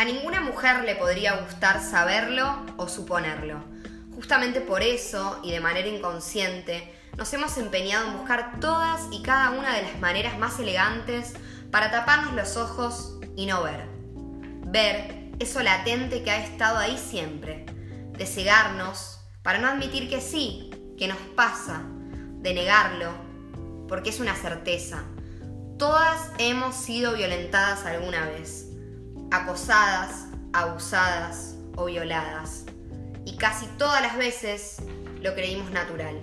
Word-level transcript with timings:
A 0.00 0.04
ninguna 0.06 0.40
mujer 0.40 0.82
le 0.84 0.96
podría 0.96 1.42
gustar 1.42 1.82
saberlo 1.82 2.64
o 2.78 2.88
suponerlo. 2.88 3.62
Justamente 4.14 4.62
por 4.62 4.82
eso, 4.82 5.38
y 5.42 5.50
de 5.50 5.60
manera 5.60 5.88
inconsciente, 5.88 6.98
nos 7.18 7.30
hemos 7.34 7.58
empeñado 7.58 8.06
en 8.06 8.16
buscar 8.16 8.60
todas 8.60 9.02
y 9.12 9.20
cada 9.20 9.50
una 9.50 9.76
de 9.76 9.82
las 9.82 10.00
maneras 10.00 10.38
más 10.38 10.58
elegantes 10.58 11.34
para 11.70 11.90
taparnos 11.90 12.32
los 12.32 12.56
ojos 12.56 13.18
y 13.36 13.44
no 13.44 13.62
ver. 13.62 13.84
Ver 14.64 15.32
eso 15.38 15.62
latente 15.62 16.22
que 16.22 16.30
ha 16.30 16.42
estado 16.42 16.78
ahí 16.78 16.96
siempre, 16.96 17.66
de 18.16 18.24
cegarnos 18.24 19.20
para 19.42 19.58
no 19.58 19.68
admitir 19.68 20.08
que 20.08 20.22
sí, 20.22 20.70
que 20.96 21.08
nos 21.08 21.18
pasa, 21.36 21.82
de 22.38 22.54
negarlo, 22.54 23.12
porque 23.86 24.08
es 24.08 24.18
una 24.18 24.34
certeza. 24.34 25.04
Todas 25.78 26.30
hemos 26.38 26.74
sido 26.74 27.12
violentadas 27.12 27.84
alguna 27.84 28.24
vez, 28.24 28.69
acosadas, 29.30 30.26
abusadas 30.52 31.56
o 31.76 31.86
violadas. 31.86 32.64
Y 33.24 33.36
casi 33.36 33.66
todas 33.78 34.02
las 34.02 34.16
veces 34.16 34.78
lo 35.20 35.34
creímos 35.34 35.70
natural. 35.70 36.20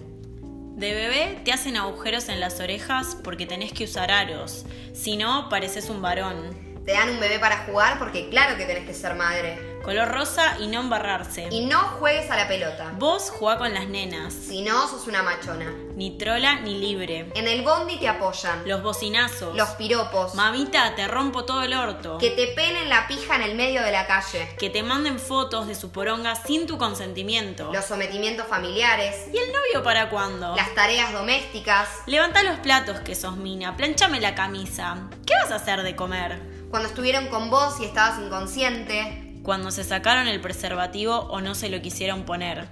De 0.75 0.93
bebé 0.93 1.41
te 1.43 1.51
hacen 1.51 1.77
agujeros 1.77 2.29
en 2.29 2.39
las 2.39 2.59
orejas 2.59 3.17
porque 3.23 3.45
tenés 3.45 3.73
que 3.73 3.85
usar 3.85 4.11
aros. 4.11 4.65
Si 4.93 5.17
no, 5.17 5.49
pareces 5.49 5.89
un 5.89 6.01
varón 6.01 6.67
te 6.87 6.93
dan 6.93 7.09
un 7.09 7.19
bebé 7.19 7.37
para 7.37 7.65
jugar 7.65 7.99
porque 7.99 8.29
claro 8.29 8.55
que 8.55 8.63
tenés 8.63 8.85
que 8.85 8.93
ser 8.93 9.13
madre. 9.13 9.66
Color 9.87 10.09
rosa 10.09 10.57
y 10.59 10.67
no 10.67 10.81
embarrarse. 10.81 11.47
Y 11.49 11.65
no 11.65 11.79
juegues 11.79 12.29
a 12.29 12.35
la 12.35 12.45
pelota. 12.49 12.91
Vos 12.97 13.29
jugá 13.29 13.57
con 13.57 13.73
las 13.73 13.87
nenas. 13.87 14.33
Si 14.33 14.61
no, 14.61 14.85
sos 14.85 15.07
una 15.07 15.23
machona. 15.23 15.73
Ni 15.95 16.17
trola 16.17 16.59
ni 16.59 16.77
libre. 16.77 17.31
En 17.35 17.47
el 17.47 17.61
bondi 17.61 17.95
te 17.97 18.09
apoyan. 18.09 18.67
Los 18.67 18.83
bocinazos. 18.83 19.55
Los 19.55 19.69
piropos. 19.75 20.35
Mamita, 20.35 20.93
te 20.95 21.07
rompo 21.07 21.45
todo 21.45 21.63
el 21.63 21.73
orto. 21.73 22.17
Que 22.17 22.31
te 22.31 22.47
penen 22.47 22.89
la 22.89 23.07
pija 23.07 23.37
en 23.37 23.43
el 23.43 23.55
medio 23.55 23.81
de 23.81 23.93
la 23.93 24.05
calle. 24.05 24.49
Que 24.59 24.69
te 24.69 24.83
manden 24.83 25.19
fotos 25.19 25.67
de 25.67 25.75
su 25.75 25.89
poronga 25.89 26.35
sin 26.35 26.67
tu 26.67 26.77
consentimiento. 26.77 27.71
Los 27.71 27.85
sometimientos 27.85 28.45
familiares. 28.45 29.15
¿Y 29.33 29.37
el 29.37 29.53
novio 29.53 29.83
para 29.85 30.09
cuándo? 30.09 30.53
Las 30.57 30.75
tareas 30.75 31.13
domésticas. 31.13 31.87
Levanta 32.07 32.43
los 32.43 32.59
platos 32.59 32.99
que 32.99 33.15
sos 33.15 33.37
mina. 33.37 33.77
Planchame 33.77 34.19
la 34.19 34.35
camisa. 34.35 34.97
¿Qué 35.25 35.33
vas 35.41 35.51
a 35.53 35.55
hacer 35.55 35.83
de 35.83 35.95
comer? 35.95 36.57
cuando 36.69 36.89
estuvieron 36.89 37.27
con 37.27 37.49
vos 37.49 37.79
y 37.79 37.85
estabas 37.85 38.19
inconsciente. 38.19 39.26
Cuando 39.47 39.71
se 39.71 39.85
sacaron 39.85 40.27
el 40.27 40.41
preservativo 40.41 41.19
o 41.19 41.39
no 41.39 41.55
se 41.55 41.69
lo 41.69 41.81
quisieron 41.81 42.25
poner. 42.25 42.67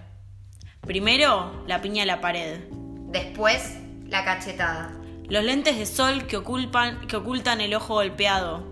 Primero, 0.81 1.63
la 1.67 1.81
piña 1.81 2.03
a 2.03 2.05
la 2.05 2.19
pared. 2.19 2.65
Después, 3.13 3.77
la 4.07 4.25
cachetada. 4.25 4.91
Los 5.29 5.45
lentes 5.45 5.77
de 5.77 5.85
sol 5.85 6.27
que, 6.27 6.35
ocultan, 6.35 7.07
que 7.07 7.15
ocultan 7.15 7.61
el 7.61 7.73
ojo 7.75 7.93
golpeado. 7.93 8.67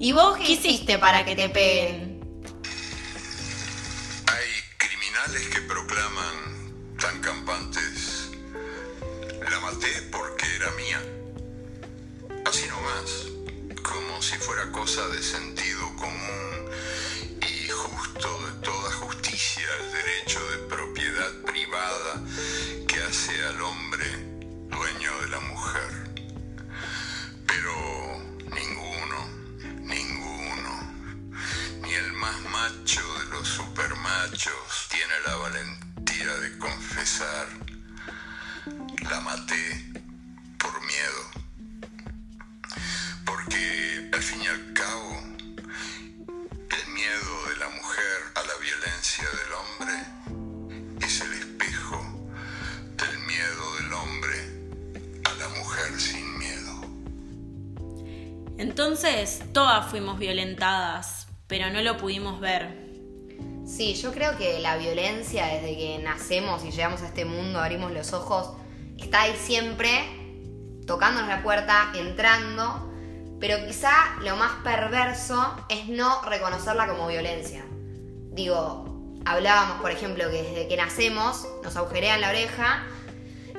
¿Y 0.00 0.10
vos 0.10 0.36
qué 0.38 0.54
hiciste 0.54 0.98
para 0.98 1.24
que 1.24 1.36
te 1.36 1.48
peguen? 1.50 2.20
Hay 4.26 4.48
criminales 4.76 5.48
que 5.54 5.60
proclaman 5.60 6.96
tan 7.00 7.20
campantes. 7.20 8.32
La 9.48 9.60
maté 9.60 10.02
porque 10.10 10.46
era 10.56 10.72
mía. 10.72 11.00
Así 12.44 12.66
nomás 12.66 13.37
si 14.20 14.36
fuera 14.36 14.70
cosa 14.72 15.06
de 15.08 15.22
sentido 15.22 15.94
común 15.96 16.70
y 17.40 17.68
justo 17.68 18.28
de 18.46 18.52
toda 18.64 18.92
justicia 18.92 19.64
el 19.80 19.92
derecho 19.92 20.40
de 20.50 20.58
propiedad 20.68 21.32
privada 21.46 22.22
que 22.86 23.00
hace 23.00 23.42
al 23.46 23.62
hombre 23.62 23.87
fuimos 59.88 60.18
violentadas, 60.18 61.28
pero 61.46 61.70
no 61.70 61.80
lo 61.82 61.96
pudimos 61.96 62.40
ver. 62.40 62.88
Sí, 63.66 63.94
yo 63.94 64.12
creo 64.12 64.36
que 64.36 64.60
la 64.60 64.76
violencia 64.76 65.46
desde 65.46 65.76
que 65.76 65.98
nacemos 65.98 66.64
y 66.64 66.70
llegamos 66.70 67.02
a 67.02 67.06
este 67.06 67.24
mundo, 67.24 67.60
abrimos 67.60 67.92
los 67.92 68.12
ojos, 68.12 68.56
está 68.98 69.22
ahí 69.22 69.34
siempre, 69.36 70.04
tocándonos 70.86 71.28
la 71.28 71.42
puerta, 71.42 71.92
entrando 71.94 72.88
pero 73.40 73.64
quizá 73.66 73.92
lo 74.22 74.36
más 74.36 74.52
perverso 74.64 75.56
es 75.68 75.88
no 75.88 76.22
reconocerla 76.22 76.88
como 76.88 77.06
violencia. 77.06 77.64
Digo, 78.32 78.84
hablábamos, 79.24 79.80
por 79.80 79.90
ejemplo, 79.92 80.24
que 80.30 80.42
desde 80.42 80.68
que 80.68 80.76
nacemos 80.76 81.46
nos 81.62 81.76
agujerean 81.76 82.20
la 82.20 82.30
oreja. 82.30 82.84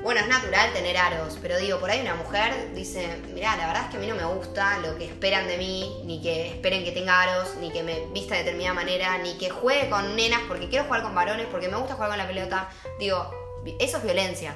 Bueno, 0.01 0.21
es 0.21 0.27
natural 0.27 0.71
tener 0.71 0.95
aros, 0.95 1.37
pero 1.41 1.57
digo, 1.57 1.77
por 1.79 1.89
ahí 1.89 1.99
una 1.99 2.15
mujer 2.15 2.73
dice, 2.73 3.21
mira, 3.33 3.57
la 3.57 3.67
verdad 3.67 3.83
es 3.83 3.89
que 3.89 3.97
a 3.97 3.99
mí 3.99 4.07
no 4.07 4.15
me 4.15 4.23
gusta 4.23 4.77
lo 4.79 4.97
que 4.97 5.03
esperan 5.05 5.45
de 5.45 5.57
mí, 5.57 6.01
ni 6.05 6.21
que 6.21 6.47
esperen 6.47 6.85
que 6.85 6.93
tenga 6.93 7.21
aros, 7.21 7.55
ni 7.59 7.69
que 7.69 7.83
me 7.83 8.05
vista 8.13 8.35
de 8.35 8.43
determinada 8.43 8.75
manera, 8.75 9.17
ni 9.17 9.38
que 9.38 9.49
juegue 9.49 9.89
con 9.89 10.15
nenas 10.15 10.39
porque 10.47 10.69
quiero 10.69 10.85
jugar 10.85 11.03
con 11.03 11.13
varones, 11.13 11.47
porque 11.51 11.67
me 11.67 11.75
gusta 11.75 11.95
jugar 11.95 12.11
con 12.11 12.17
la 12.17 12.27
pelota. 12.27 12.69
Digo, 12.97 13.29
eso 13.77 13.97
es 13.97 14.03
violencia. 14.03 14.55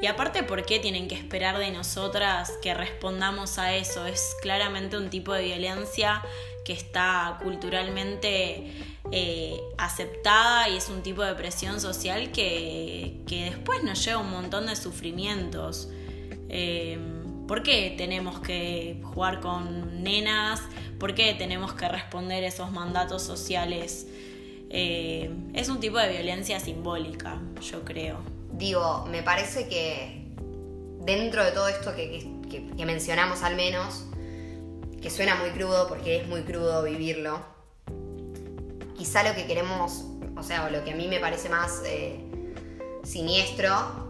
Y 0.00 0.06
aparte, 0.06 0.44
¿por 0.44 0.64
qué 0.64 0.78
tienen 0.78 1.08
que 1.08 1.16
esperar 1.16 1.58
de 1.58 1.70
nosotras 1.72 2.52
que 2.62 2.72
respondamos 2.72 3.58
a 3.58 3.74
eso? 3.74 4.06
Es 4.06 4.36
claramente 4.42 4.96
un 4.96 5.10
tipo 5.10 5.32
de 5.32 5.42
violencia 5.42 6.22
que 6.64 6.72
está 6.72 7.38
culturalmente 7.42 8.93
eh, 9.12 9.60
aceptada 9.78 10.68
y 10.68 10.76
es 10.76 10.88
un 10.88 11.02
tipo 11.02 11.22
de 11.22 11.34
presión 11.34 11.80
social 11.80 12.32
que, 12.32 13.22
después 13.28 13.82
nos 13.82 14.04
lleva 14.04 14.20
un 14.20 14.30
montón 14.30 14.66
de 14.66 14.76
sufrimientos. 14.76 15.88
Eh, 16.48 16.98
¿Por 17.46 17.62
qué 17.62 17.94
tenemos 17.96 18.40
que 18.40 19.00
jugar 19.02 19.40
con 19.40 20.02
nenas? 20.02 20.62
¿Por 20.98 21.14
qué 21.14 21.34
tenemos 21.34 21.74
que 21.74 21.88
responder 21.88 22.42
esos 22.44 22.72
mandatos 22.72 23.22
sociales? 23.22 24.06
Eh, 24.70 25.30
es 25.52 25.68
un 25.68 25.78
tipo 25.78 25.98
de 25.98 26.08
violencia 26.08 26.58
simbólica, 26.58 27.40
yo 27.60 27.84
creo 27.84 28.34
digo, 28.58 29.04
me 29.10 29.22
parece 29.22 29.68
que 29.68 30.22
dentro 31.00 31.44
de 31.44 31.52
todo 31.52 31.68
esto 31.68 31.94
que, 31.94 32.26
mencionamos 32.84 33.42
al 33.42 33.56
menos, 33.56 34.04
que 35.00 35.10
suena 35.10 35.34
muy 35.36 35.50
crudo 35.50 35.88
porque 35.88 36.16
es 36.16 36.26
muy 36.28 36.42
crudo 36.42 36.82
vivirlo, 36.82 37.44
quizá 38.96 39.22
lo 39.22 39.34
que 39.34 39.46
queremos, 39.46 40.04
o 40.36 40.42
sea, 40.42 40.68
lo 40.70 40.84
que 40.84 40.92
a 40.92 40.96
mí 40.96 41.08
me 41.08 41.20
parece 41.20 41.48
más 41.48 41.82
eh, 41.84 42.20
siniestro, 43.02 44.04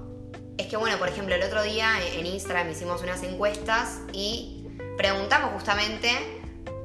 es 0.56 0.66
que, 0.66 0.76
bueno, 0.76 0.98
por 0.98 1.08
ejemplo, 1.08 1.34
el 1.34 1.42
otro 1.42 1.62
día 1.62 1.90
en 2.14 2.26
Instagram 2.26 2.70
hicimos 2.70 3.02
unas 3.02 3.22
encuestas 3.22 4.00
y 4.12 4.66
preguntamos 4.96 5.52
justamente, 5.52 6.10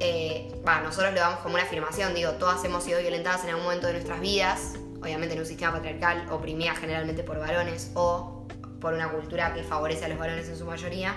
eh, 0.00 0.52
nosotros 0.82 1.12
le 1.12 1.20
damos 1.20 1.40
como 1.40 1.54
una 1.54 1.64
afirmación, 1.64 2.14
digo, 2.14 2.32
todas 2.32 2.64
hemos 2.64 2.84
sido 2.84 3.00
violentadas 3.00 3.44
en 3.44 3.50
algún 3.50 3.64
momento 3.64 3.86
de 3.86 3.94
nuestras 3.94 4.20
vidas, 4.20 4.74
obviamente 5.00 5.34
en 5.34 5.40
un 5.40 5.46
sistema 5.46 5.72
patriarcal 5.72 6.26
oprimida 6.30 6.74
generalmente 6.74 7.22
por 7.22 7.38
varones 7.38 7.90
o 7.94 8.46
por 8.80 8.94
una 8.94 9.10
cultura 9.10 9.54
que 9.54 9.62
favorece 9.62 10.06
a 10.06 10.08
los 10.08 10.18
varones 10.18 10.48
en 10.48 10.56
su 10.56 10.64
mayoría. 10.64 11.14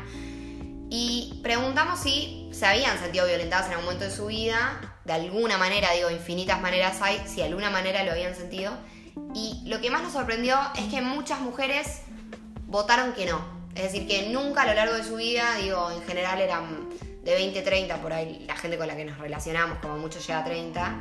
Y 0.90 1.40
preguntamos 1.42 2.00
si 2.00 2.50
se 2.52 2.66
habían 2.66 3.00
sentido 3.00 3.26
violentadas 3.26 3.66
en 3.66 3.72
algún 3.72 3.86
momento 3.86 4.06
de 4.06 4.12
su 4.12 4.28
vida, 4.28 4.93
de 5.06 5.14
alguna 5.14 5.58
manera, 5.58 5.92
digo, 5.92 6.10
infinitas 6.10 6.62
maneras 6.62 7.02
hay, 7.02 7.22
si 7.28 7.38
de 7.38 7.46
alguna 7.46 7.70
manera 7.70 8.04
lo 8.04 8.12
habían 8.12 8.36
sentido. 8.36 8.72
Y 9.36 9.62
lo 9.66 9.82
que 9.82 9.90
más 9.90 10.02
nos 10.02 10.14
sorprendió 10.14 10.58
es 10.76 10.86
que 10.86 11.02
muchas 11.02 11.40
mujeres 11.42 12.02
votaron 12.68 13.14
que 13.14 13.26
no. 13.26 13.42
Es 13.76 13.84
decir, 13.84 14.08
que 14.08 14.30
nunca 14.30 14.62
a 14.62 14.68
lo 14.68 14.74
largo 14.74 14.96
de 14.96 15.04
su 15.04 15.16
vida, 15.16 15.56
digo, 15.62 15.92
en 15.92 16.02
general 16.04 16.40
eran 16.40 16.90
de 17.24 17.34
20, 17.34 17.62
30, 17.62 17.98
por 18.02 18.14
ahí 18.14 18.44
la 18.48 18.56
gente 18.56 18.78
con 18.78 18.88
la 18.88 18.96
que 18.96 19.06
nos 19.06 19.18
relacionamos, 19.18 19.80
como 19.80 19.98
mucho 19.98 20.20
llega 20.20 20.40
a 20.40 20.44
30, 20.44 21.00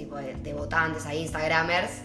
tipo 0.00 0.16
de, 0.16 0.54
votantes, 0.54 1.04
ahí, 1.06 1.22
Instagramers. 1.22 2.00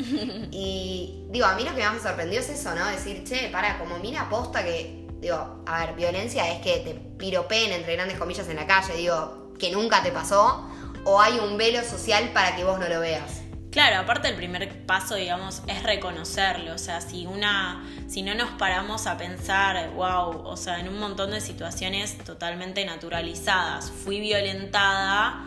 y 0.52 1.26
digo, 1.30 1.46
a 1.46 1.56
mí 1.56 1.64
lo 1.64 1.74
que 1.74 1.84
más 1.84 1.94
me 1.94 2.00
sorprendió 2.00 2.40
es 2.40 2.50
eso, 2.50 2.76
¿no? 2.76 2.86
Decir, 2.88 3.24
che, 3.24 3.50
para, 3.50 3.78
como 3.78 4.00
mira 4.00 4.22
aposta 4.22 4.64
que, 4.64 5.08
digo, 5.22 5.64
a 5.66 5.86
ver, 5.86 5.96
violencia 5.96 6.52
es 6.52 6.62
que 6.62 6.80
te 6.80 6.94
piropen 6.94 7.72
entre 7.72 7.96
grandes 7.96 8.18
comillas 8.18 8.48
en 8.50 8.58
la 8.58 8.68
calle, 8.68 8.96
digo, 8.96 9.54
que 9.58 9.72
nunca 9.72 10.04
te 10.04 10.12
pasó, 10.12 10.70
o 11.06 11.22
hay 11.22 11.40
un 11.40 11.58
velo 11.58 11.82
social 11.84 12.32
para 12.34 12.56
que 12.56 12.64
vos 12.64 12.78
no 12.78 12.90
lo 12.90 13.00
veas. 13.00 13.42
Claro, 13.72 13.98
aparte 13.98 14.30
el 14.30 14.36
primer 14.36 14.86
paso, 14.86 15.16
digamos, 15.16 15.62
es 15.68 15.84
reconocerlo. 15.84 16.74
O 16.74 16.78
sea, 16.78 17.02
si 17.02 17.26
una. 17.26 17.84
si 18.08 18.22
no 18.22 18.34
nos 18.34 18.50
paramos 18.52 19.06
a 19.06 19.18
pensar, 19.18 19.92
wow, 19.92 20.46
o 20.46 20.56
sea, 20.56 20.80
en 20.80 20.88
un 20.88 20.98
montón 20.98 21.32
de 21.32 21.42
situaciones 21.42 22.18
totalmente 22.20 22.86
naturalizadas, 22.86 23.92
fui 23.92 24.22
violentada 24.22 25.46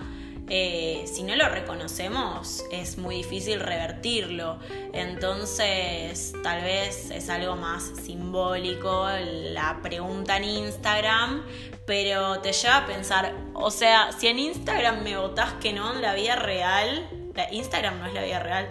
eh, 0.50 1.04
si 1.06 1.22
no 1.22 1.36
lo 1.36 1.48
reconocemos 1.48 2.64
es 2.72 2.98
muy 2.98 3.16
difícil 3.16 3.60
revertirlo. 3.60 4.58
Entonces 4.92 6.32
tal 6.42 6.62
vez 6.62 7.10
es 7.10 7.28
algo 7.28 7.56
más 7.56 7.92
simbólico 8.02 9.08
la 9.52 9.80
pregunta 9.82 10.36
en 10.36 10.44
Instagram, 10.44 11.44
pero 11.86 12.40
te 12.40 12.52
lleva 12.52 12.78
a 12.78 12.86
pensar, 12.86 13.34
o 13.54 13.70
sea, 13.70 14.12
si 14.12 14.28
en 14.28 14.38
Instagram 14.38 15.02
me 15.02 15.16
votás 15.16 15.54
que 15.54 15.72
no 15.72 15.94
en 15.94 16.02
la 16.02 16.14
vida 16.14 16.36
real, 16.36 17.08
Instagram 17.50 17.98
no 17.98 18.06
es 18.06 18.14
la 18.14 18.22
vida 18.22 18.40
real. 18.40 18.70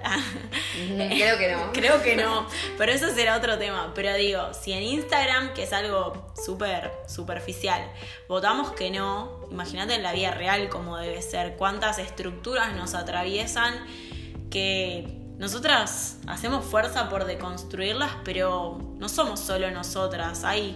Creo 0.88 1.38
que 1.38 1.52
no. 1.52 1.72
Creo 1.74 2.02
que 2.02 2.16
no. 2.16 2.48
Pero 2.78 2.92
eso 2.92 3.14
será 3.14 3.38
otro 3.38 3.58
tema. 3.58 3.92
Pero 3.96 4.14
digo, 4.16 4.54
si 4.54 4.74
en 4.74 4.84
Instagram, 4.84 5.54
que 5.54 5.64
es 5.64 5.74
algo 5.74 6.34
súper 6.36 6.92
superficial, 7.08 7.82
votamos 8.28 8.72
que 8.72 8.92
no, 8.92 9.48
imagínate 9.52 9.96
en 9.96 10.04
la 10.04 10.14
vida 10.14 10.32
real 10.32 10.70
cómo 10.70 10.98
debe 10.98 11.22
ser. 11.22 11.56
Cuántas 11.56 12.00
estructuras 12.00 12.74
nos 12.76 12.94
atraviesan 12.94 13.74
que 14.50 15.18
nosotras 15.38 16.20
hacemos 16.28 16.66
fuerza 16.66 17.10
por 17.10 17.26
deconstruirlas, 17.26 18.12
pero 18.24 18.80
no 18.98 19.08
somos 19.08 19.40
solo 19.40 19.70
nosotras. 19.72 20.44
Hay 20.44 20.76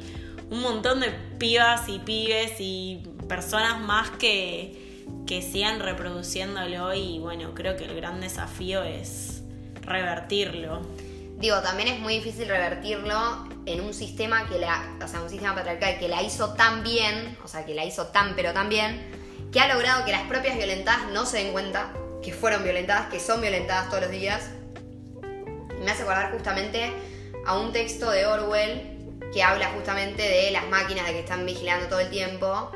un 0.51 0.61
montón 0.61 0.99
de 0.99 1.09
pibas 1.39 1.89
y 1.89 1.99
pibes 1.99 2.53
y 2.59 3.03
personas 3.27 3.79
más 3.79 4.11
que 4.11 4.90
que 5.27 5.41
sigan 5.41 5.79
reproduciéndolo 5.79 6.93
y 6.93 7.19
bueno, 7.19 7.53
creo 7.55 7.77
que 7.77 7.85
el 7.85 7.95
gran 7.95 8.21
desafío 8.21 8.83
es 8.83 9.43
revertirlo. 9.81 10.81
Digo, 11.37 11.59
también 11.61 11.87
es 11.87 11.99
muy 11.99 12.15
difícil 12.15 12.47
revertirlo 12.47 13.47
en 13.65 13.81
un 13.81 13.93
sistema 13.93 14.47
que 14.47 14.59
la, 14.59 14.97
o 15.03 15.07
sea, 15.07 15.21
un 15.21 15.29
sistema 15.29 15.55
patriarcal 15.55 15.97
que 15.99 16.07
la 16.07 16.21
hizo 16.21 16.53
tan 16.53 16.83
bien, 16.83 17.37
o 17.43 17.47
sea, 17.47 17.65
que 17.65 17.73
la 17.73 17.85
hizo 17.85 18.07
tan 18.07 18.35
pero 18.35 18.53
tan 18.53 18.69
bien, 18.69 19.49
que 19.51 19.59
ha 19.59 19.73
logrado 19.73 20.05
que 20.05 20.11
las 20.11 20.23
propias 20.23 20.55
violentadas 20.55 21.07
no 21.11 21.25
se 21.25 21.37
den 21.37 21.51
cuenta 21.51 21.93
que 22.21 22.33
fueron 22.33 22.63
violentadas, 22.63 23.09
que 23.09 23.19
son 23.19 23.41
violentadas 23.41 23.89
todos 23.89 24.03
los 24.03 24.11
días. 24.11 24.51
Y 25.23 25.83
me 25.83 25.91
hace 25.91 26.03
acordar 26.03 26.31
justamente 26.31 26.91
a 27.45 27.57
un 27.57 27.71
texto 27.71 28.11
de 28.11 28.25
Orwell 28.25 29.19
que 29.33 29.43
habla 29.43 29.71
justamente 29.71 30.21
de 30.21 30.51
las 30.51 30.67
máquinas 30.67 31.07
de 31.07 31.13
que 31.13 31.19
están 31.19 31.45
vigilando 31.45 31.87
todo 31.87 31.99
el 31.99 32.09
tiempo 32.09 32.71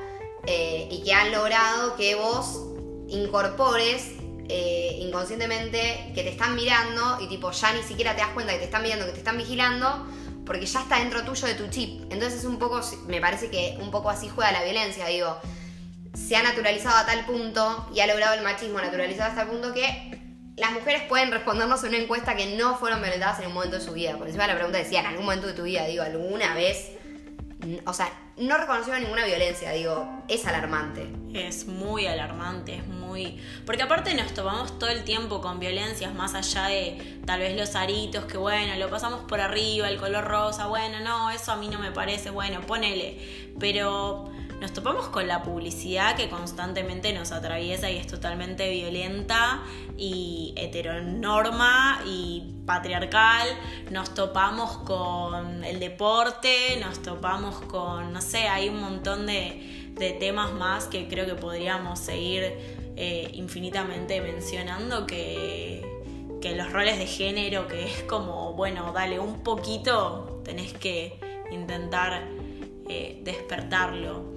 eh, 0.48 0.88
y 0.92 1.04
que 1.04 1.14
han 1.14 1.32
logrado 1.32 1.96
que 1.96 2.16
vos 2.16 2.62
incorpores 3.08 4.12
eh, 4.48 5.00
inconscientemente 5.02 6.12
que 6.14 6.22
te 6.22 6.30
están 6.30 6.56
mirando 6.56 7.18
y 7.20 7.28
tipo 7.28 7.52
ya 7.52 7.74
ni 7.74 7.82
siquiera 7.82 8.14
te 8.16 8.22
das 8.22 8.30
cuenta 8.30 8.54
que 8.54 8.60
te 8.60 8.66
están 8.66 8.84
mirando, 8.84 9.06
que 9.06 9.12
te 9.12 9.18
están 9.18 9.38
vigilando, 9.38 10.06
porque 10.46 10.68
ya 10.68 10.82
está 10.82 11.00
dentro 11.00 11.24
tuyo 11.24 11.48
de 11.48 11.56
tu 11.56 11.68
chip. 11.70 12.02
Entonces 12.12 12.40
es 12.40 12.46
un 12.46 12.60
poco, 12.60 12.82
me 13.08 13.20
parece 13.20 13.50
que 13.50 13.78
un 13.82 13.90
poco 13.90 14.10
así 14.10 14.30
juega 14.30 14.52
la 14.52 14.64
violencia, 14.64 15.08
digo, 15.08 15.38
se 16.14 16.36
ha 16.36 16.44
naturalizado 16.44 16.98
a 16.98 17.06
tal 17.06 17.26
punto 17.26 17.90
y 17.94 18.02
ha 18.02 18.08
logrado 18.08 18.36
el 18.36 18.44
machismo 18.44 18.80
naturalizado 18.80 19.30
hasta 19.30 19.42
el 19.42 19.48
punto 19.48 19.74
que 19.74 20.22
las 20.58 20.72
mujeres 20.72 21.04
pueden 21.10 21.32
respondernos 21.32 21.84
en 21.84 21.90
una 21.90 21.98
encuesta 21.98 22.36
que 22.36 22.56
no 22.56 22.78
fueron 22.78 23.02
violentadas 23.02 23.40
en 23.40 23.48
un 23.48 23.54
momento 23.54 23.78
de 23.78 23.84
su 23.84 23.94
vida. 23.94 24.16
Por 24.16 24.28
encima 24.28 24.48
la 24.48 24.56
pregunta 24.56 24.78
decía, 24.78 25.00
en 25.02 25.08
algún 25.08 25.26
momento 25.26 25.48
de 25.48 25.54
tu 25.54 25.64
vida, 25.64 25.86
digo, 25.86 26.04
alguna 26.04 26.54
vez, 26.54 26.92
o 27.86 27.94
sea, 27.94 28.12
no 28.38 28.58
reconocieron 28.58 29.02
ninguna 29.02 29.26
violencia, 29.26 29.72
digo, 29.72 30.24
es 30.28 30.46
alarmante. 30.46 31.08
Es 31.34 31.68
muy 31.68 32.06
alarmante, 32.06 32.76
es 32.76 32.88
muy... 32.88 33.40
Porque 33.66 33.84
aparte 33.84 34.14
nos 34.14 34.34
tomamos 34.34 34.78
todo 34.80 34.90
el 34.90 35.04
tiempo 35.04 35.42
con 35.42 35.60
violencias, 35.60 36.14
más 36.14 36.34
allá 36.34 36.68
de 36.68 37.20
tal 37.26 37.40
vez 37.40 37.58
los 37.58 37.76
aritos, 37.76 38.26
que 38.26 38.38
bueno, 38.38 38.76
lo 38.78 38.90
pasamos 38.90 39.22
por 39.22 39.40
arriba, 39.40 39.90
el 39.90 39.98
color 39.98 40.26
rosa, 40.26 40.68
bueno, 40.68 41.00
no, 41.02 41.32
eso 41.32 41.52
a 41.52 41.56
mí 41.58 41.68
no 41.68 41.80
me 41.80 41.92
parece, 41.92 42.30
bueno, 42.30 42.62
ponele. 42.62 43.54
Pero 43.60 44.32
nos 44.60 44.72
topamos 44.72 45.08
con 45.10 45.28
la 45.28 45.44
publicidad 45.44 46.16
que 46.16 46.30
constantemente 46.30 47.12
nos 47.14 47.32
atraviesa 47.32 47.92
y 47.92 47.98
es 47.98 48.08
totalmente 48.08 48.70
violenta 48.70 49.64
y 49.98 50.54
heteronorma 50.56 52.02
y 52.06 52.54
patriarcal. 52.66 53.48
Nos 53.92 54.14
topamos 54.14 54.78
con 54.78 55.64
el 55.64 55.80
deporte, 55.80 56.80
nos 56.80 57.02
topamos 57.02 57.56
con, 57.64 58.14
no 58.14 58.22
sé, 58.22 58.48
hay 58.48 58.70
un 58.70 58.80
montón 58.80 59.26
de, 59.26 59.84
temas 60.20 60.52
más 60.54 60.88
que 60.88 61.08
creo 61.08 61.26
que 61.26 61.36
podríamos 61.36 62.00
seguir 62.00 62.44
eh, 62.98 63.30
infinitamente 63.34 64.20
mencionando 64.20 65.08
que, 65.08 65.86
que 66.42 66.54
los 66.54 66.72
roles 66.72 66.98
de 66.98 67.08
género, 67.08 67.68
que 67.68 67.86
es 67.86 68.04
como, 68.04 68.54
bueno, 68.54 68.92
dale 68.94 69.20
un 69.20 69.42
poquito, 69.42 70.42
tenés 70.44 70.74
que 70.74 71.18
intentar 71.50 72.35
eh, 72.88 73.20
despertarlo. 73.24 74.34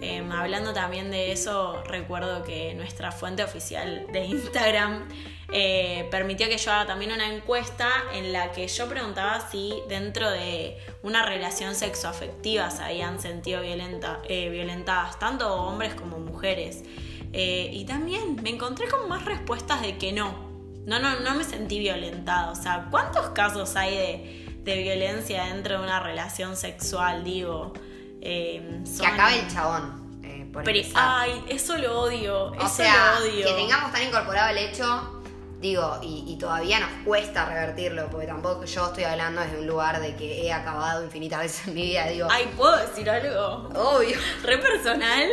Em, 0.00 0.30
hablando 0.30 0.72
también 0.72 1.10
de 1.10 1.32
eso, 1.32 1.82
recuerdo 1.82 2.44
que 2.44 2.72
nuestra 2.74 3.10
fuente 3.10 3.42
oficial 3.42 4.06
de 4.12 4.26
Instagram 4.26 5.08
eh, 5.50 6.06
permitió 6.10 6.48
que 6.48 6.56
yo 6.56 6.70
haga 6.70 6.86
también 6.86 7.10
una 7.10 7.34
encuesta 7.34 7.88
en 8.12 8.32
la 8.32 8.52
que 8.52 8.68
yo 8.68 8.88
preguntaba 8.88 9.40
si 9.50 9.74
dentro 9.88 10.30
de 10.30 10.78
una 11.02 11.26
relación 11.26 11.74
sexoafectiva 11.74 12.70
se 12.70 12.84
habían 12.84 13.18
sentido 13.20 13.62
violenta, 13.62 14.20
eh, 14.28 14.48
violentadas, 14.50 15.18
tanto 15.18 15.52
hombres 15.62 15.94
como 15.94 16.18
mujeres. 16.18 16.84
y 17.32 17.84
también 17.84 18.40
me 18.42 18.50
encontré 18.50 18.88
con 18.88 19.06
más 19.08 19.24
respuestas 19.24 19.82
de 19.82 19.98
que 19.98 20.12
no. 20.12 20.48
No, 20.86 20.98
no, 20.98 21.20
no 21.20 21.34
me 21.34 21.44
sentí 21.44 21.78
violentada. 21.78 22.50
O 22.50 22.54
sea, 22.54 22.86
¿cuántos 22.90 23.30
casos 23.30 23.76
hay 23.76 24.46
de 24.64 24.82
violencia 24.82 25.44
dentro 25.44 25.78
de 25.78 25.84
una 25.84 26.00
relación 26.00 26.56
sexual? 26.56 27.24
Digo, 27.24 27.74
eh, 28.20 28.82
que 28.98 29.06
acabe 29.06 29.40
el 29.40 29.48
chabón. 29.48 30.20
Eh, 30.22 30.50
Pero, 30.64 30.88
ay, 30.94 31.44
eso 31.48 31.76
lo 31.78 32.00
odio. 32.00 32.52
O 32.52 32.68
sea, 32.68 33.18
que 33.22 33.52
tengamos 33.52 33.92
tan 33.92 34.02
incorporado 34.02 34.50
el 34.50 34.58
hecho, 34.58 35.22
digo, 35.60 35.98
y, 36.02 36.36
todavía 36.38 36.80
nos 36.80 36.90
cuesta 37.04 37.46
revertirlo, 37.46 38.08
porque 38.10 38.26
tampoco 38.26 38.64
yo 38.64 38.86
estoy 38.86 39.04
hablando 39.04 39.40
desde 39.40 39.58
un 39.58 39.66
lugar 39.66 40.00
de 40.00 40.14
que 40.16 40.46
he 40.46 40.52
acabado 40.52 41.04
infinitas 41.04 41.40
veces 41.40 41.68
en 41.68 41.74
mi 41.74 41.82
vida, 41.82 42.06
digo. 42.06 42.28
Ay, 42.30 42.52
¿puedo 42.56 42.76
decir 42.76 43.08
algo? 43.08 43.68
Obvio. 43.74 44.18
¿Re 44.42 44.58
personal? 44.58 45.28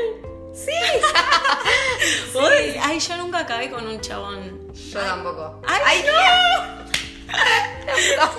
Sí. 0.53 0.71
Ay, 2.81 2.99
yo 2.99 3.17
nunca 3.17 3.39
acabé 3.39 3.69
con 3.69 3.85
un 3.87 3.99
chabón. 3.99 4.71
Yo 4.73 4.99
tampoco. 4.99 5.61
Ay, 5.67 6.05
no. 8.17 8.31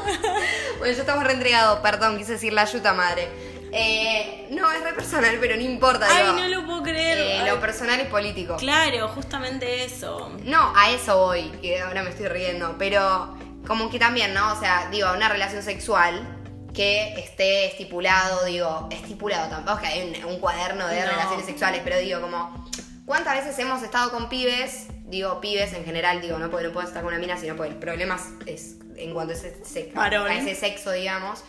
bueno, 0.78 0.94
yo 0.94 1.00
estamos 1.00 1.25
reentregados, 1.25 1.81
perdón, 1.81 2.16
quise 2.16 2.32
decir 2.32 2.52
la 2.52 2.62
ayuda 2.62 2.94
madre. 2.94 3.28
Eh, 3.76 4.46
no, 4.50 4.70
es 4.73 4.82
re 4.82 4.93
personal, 4.94 5.36
pero 5.41 5.56
no 5.56 5.62
importa. 5.62 6.06
Ay, 6.10 6.41
no 6.41 6.48
lo 6.48 6.67
puedo 6.67 6.82
creer. 6.82 7.19
Eh, 7.19 7.51
lo 7.51 7.60
personal 7.60 8.01
es 8.01 8.08
político. 8.08 8.56
Claro, 8.56 9.08
justamente 9.08 9.84
eso. 9.84 10.32
No, 10.44 10.72
a 10.74 10.91
eso 10.91 11.19
voy, 11.19 11.51
que 11.60 11.81
ahora 11.81 12.03
me 12.03 12.10
estoy 12.10 12.29
riendo. 12.29 12.77
Pero 12.79 13.36
como 13.67 13.91
que 13.91 13.98
también, 13.98 14.32
¿no? 14.32 14.53
O 14.53 14.58
sea, 14.58 14.89
digo, 14.91 15.12
una 15.12 15.29
relación 15.29 15.62
sexual 15.62 16.32
que 16.72 17.15
esté 17.19 17.67
estipulado, 17.67 18.44
digo, 18.44 18.89
estipulado 18.91 19.48
tampoco, 19.48 19.81
que 19.81 19.86
hay 19.86 20.22
un, 20.27 20.39
cuaderno 20.41 20.86
de 20.89 21.06
relaciones 21.06 21.46
sexuales, 21.46 21.81
pero 21.82 21.98
digo, 21.98 22.20
como, 22.20 22.69
¿cuántas 23.06 23.36
veces 23.36 23.58
hemos 23.58 23.82
estado 23.82 24.10
con 24.10 24.29
pibes? 24.29 24.89
Digo, 25.06 25.41
pibes 25.41 25.72
en 25.72 25.84
general, 25.84 26.20
digo, 26.20 26.39
no, 26.39 26.51
porque 26.51 26.67
no 26.67 26.72
puedo 26.72 26.86
estar 26.86 27.03
con 27.03 27.12
una 27.12 27.20
mina, 27.20 27.39
sino 27.39 27.56
porque 27.56 27.72
el 27.72 27.79
problema 27.79 28.19
es 28.44 28.77
en 28.96 29.15
cuanto 29.15 29.32
a 29.32 29.36
ese, 29.36 29.93
a 29.96 30.34
ese 30.34 30.55
sexo, 30.55 30.93
digamos 30.93 31.44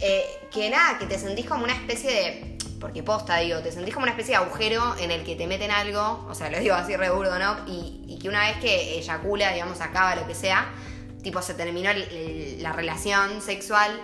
eh, 0.00 0.24
que 0.50 0.70
nada, 0.70 0.98
que 0.98 1.06
te 1.06 1.18
sentís 1.18 1.46
como 1.46 1.64
una 1.64 1.74
especie 1.74 2.10
de. 2.10 2.58
Porque 2.80 3.02
posta, 3.02 3.38
digo, 3.38 3.58
te 3.58 3.72
sentís 3.72 3.92
como 3.92 4.04
una 4.04 4.12
especie 4.12 4.36
de 4.38 4.44
agujero 4.44 4.94
en 5.00 5.10
el 5.10 5.24
que 5.24 5.34
te 5.34 5.48
meten 5.48 5.72
algo, 5.72 6.26
o 6.28 6.34
sea, 6.34 6.48
lo 6.50 6.60
digo 6.60 6.74
así 6.74 6.96
re 6.96 7.10
burdo, 7.10 7.38
¿no? 7.38 7.56
Y, 7.66 8.18
que 8.20 8.28
una 8.28 8.48
vez 8.48 8.56
que 8.56 8.98
eyacula, 8.98 9.52
digamos, 9.52 9.80
acaba 9.80 10.16
lo 10.16 10.26
que 10.26 10.34
sea, 10.34 10.72
tipo, 11.22 11.40
se 11.40 11.54
terminó 11.54 11.90
la 12.58 12.72
relación 12.72 13.40
sexual. 13.40 14.00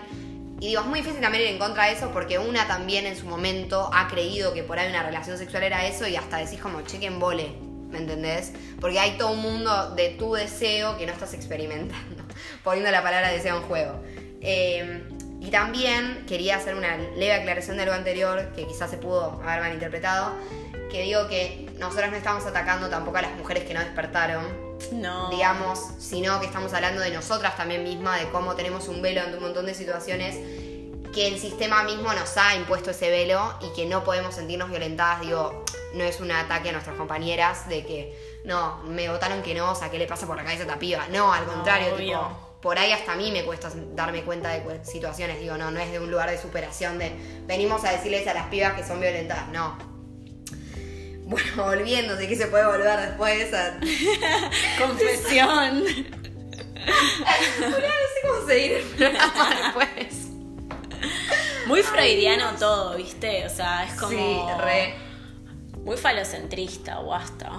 Y 0.61 0.67
digo, 0.67 0.81
es 0.81 0.87
muy 0.87 1.01
difícil 1.01 1.19
también 1.19 1.43
ir 1.43 1.49
en 1.49 1.59
contra 1.59 1.87
de 1.87 1.91
eso 1.91 2.11
porque 2.13 2.39
una 2.39 2.65
también 2.65 3.05
en 3.05 3.17
su 3.17 3.25
momento 3.25 3.89
ha 3.93 4.07
creído 4.07 4.53
que 4.53 4.63
por 4.63 4.79
ahí 4.79 4.89
una 4.89 5.03
relación 5.03 5.37
sexual 5.37 5.63
era 5.63 5.85
eso 5.85 6.07
y 6.07 6.15
hasta 6.15 6.37
decís 6.37 6.61
como 6.61 6.81
chequen 6.83 7.19
vole, 7.19 7.51
¿me 7.89 7.97
entendés? 7.97 8.53
Porque 8.79 8.97
hay 8.97 9.17
todo 9.17 9.31
un 9.31 9.41
mundo 9.41 9.93
de 9.95 10.11
tu 10.11 10.33
deseo 10.33 10.97
que 10.97 11.05
no 11.05 11.11
estás 11.11 11.33
experimentando, 11.33 12.23
poniendo 12.63 12.89
la 12.89 13.03
palabra 13.03 13.31
deseo 13.31 13.57
en 13.57 13.63
juego. 13.63 14.01
Eh, 14.39 15.03
y 15.45 15.51
también 15.51 16.25
quería 16.27 16.57
hacer 16.57 16.73
una 16.73 16.97
leve 16.97 17.33
aclaración 17.33 17.77
de 17.77 17.83
algo 17.83 17.93
anterior, 17.93 18.51
que 18.55 18.65
quizás 18.65 18.89
se 18.89 18.97
pudo 18.97 19.39
haber 19.43 19.61
malinterpretado, 19.61 20.33
que 20.89 21.03
digo 21.03 21.27
que 21.27 21.69
nosotros 21.77 22.09
no 22.09 22.17
estamos 22.17 22.45
atacando 22.47 22.89
tampoco 22.89 23.17
a 23.17 23.21
las 23.21 23.35
mujeres 23.35 23.63
que 23.63 23.75
no 23.75 23.79
despertaron. 23.79 24.43
No. 24.91 25.29
Digamos, 25.29 25.79
sino 25.99 26.39
que 26.39 26.47
estamos 26.47 26.73
hablando 26.73 27.01
de 27.01 27.11
nosotras 27.11 27.55
también 27.55 27.83
mismas, 27.83 28.21
de 28.21 28.29
cómo 28.29 28.55
tenemos 28.55 28.87
un 28.87 29.03
velo 29.03 29.21
ante 29.21 29.37
un 29.37 29.43
montón 29.43 29.67
de 29.67 29.75
situaciones 29.75 30.35
que 31.13 31.27
el 31.27 31.39
sistema 31.39 31.83
mismo 31.83 32.11
nos 32.11 32.35
ha 32.37 32.55
impuesto 32.55 32.89
ese 32.89 33.11
velo 33.11 33.53
y 33.61 33.71
que 33.73 33.85
no 33.85 34.03
podemos 34.03 34.33
sentirnos 34.33 34.71
violentadas. 34.71 35.21
Digo, 35.21 35.63
no 35.93 36.03
es 36.03 36.19
un 36.21 36.31
ataque 36.31 36.69
a 36.69 36.71
nuestras 36.71 36.97
compañeras 36.97 37.69
de 37.69 37.85
que, 37.85 38.41
no, 38.45 38.77
me 38.83 39.09
votaron 39.09 39.43
que 39.43 39.53
no, 39.53 39.71
o 39.71 39.75
sea, 39.75 39.91
¿qué 39.91 39.99
le 39.99 40.07
pasa 40.07 40.25
por 40.25 40.37
la 40.37 40.43
cabeza 40.43 40.63
a 40.63 40.65
esta 40.65 40.79
piba? 40.79 41.07
No, 41.09 41.31
al 41.31 41.45
contrario, 41.45 41.93
tipo 41.95 42.44
por 42.61 42.79
ahí 42.79 42.91
hasta 42.91 43.13
a 43.13 43.15
mí 43.15 43.31
me 43.31 43.43
cuesta 43.43 43.71
darme 43.93 44.23
cuenta 44.23 44.49
de 44.49 44.83
situaciones, 44.83 45.39
digo, 45.39 45.57
no, 45.57 45.71
no 45.71 45.79
es 45.79 45.91
de 45.91 45.99
un 45.99 46.09
lugar 46.09 46.29
de 46.29 46.37
superación 46.37 46.97
de 46.97 47.11
venimos 47.45 47.83
a 47.83 47.91
decirles 47.91 48.27
a 48.27 48.33
las 48.33 48.47
pibas 48.47 48.73
que 48.73 48.83
son 48.83 48.99
violentas, 48.99 49.47
no. 49.49 49.77
Bueno, 51.25 51.47
volviendo, 51.63 52.17
sí 52.17 52.27
que 52.27 52.35
se 52.35 52.47
puede 52.47 52.65
volver 52.65 52.99
después 52.99 53.53
a... 53.53 53.79
Confesión. 54.79 55.83
no 57.59 57.71
sé 57.75 58.21
cómo 58.27 58.47
seguir 58.47 58.71
el 58.73 58.83
programa 58.83 59.55
después. 59.63 60.25
Muy 61.65 61.81
freudiano 61.81 62.51
todo, 62.59 62.95
¿viste? 62.95 63.45
O 63.45 63.49
sea, 63.49 63.85
es 63.85 63.93
como. 63.99 64.11
Sí, 64.11 64.37
re. 64.59 64.93
Muy 65.83 65.97
falocentrista, 65.97 66.99
basta. 66.99 67.51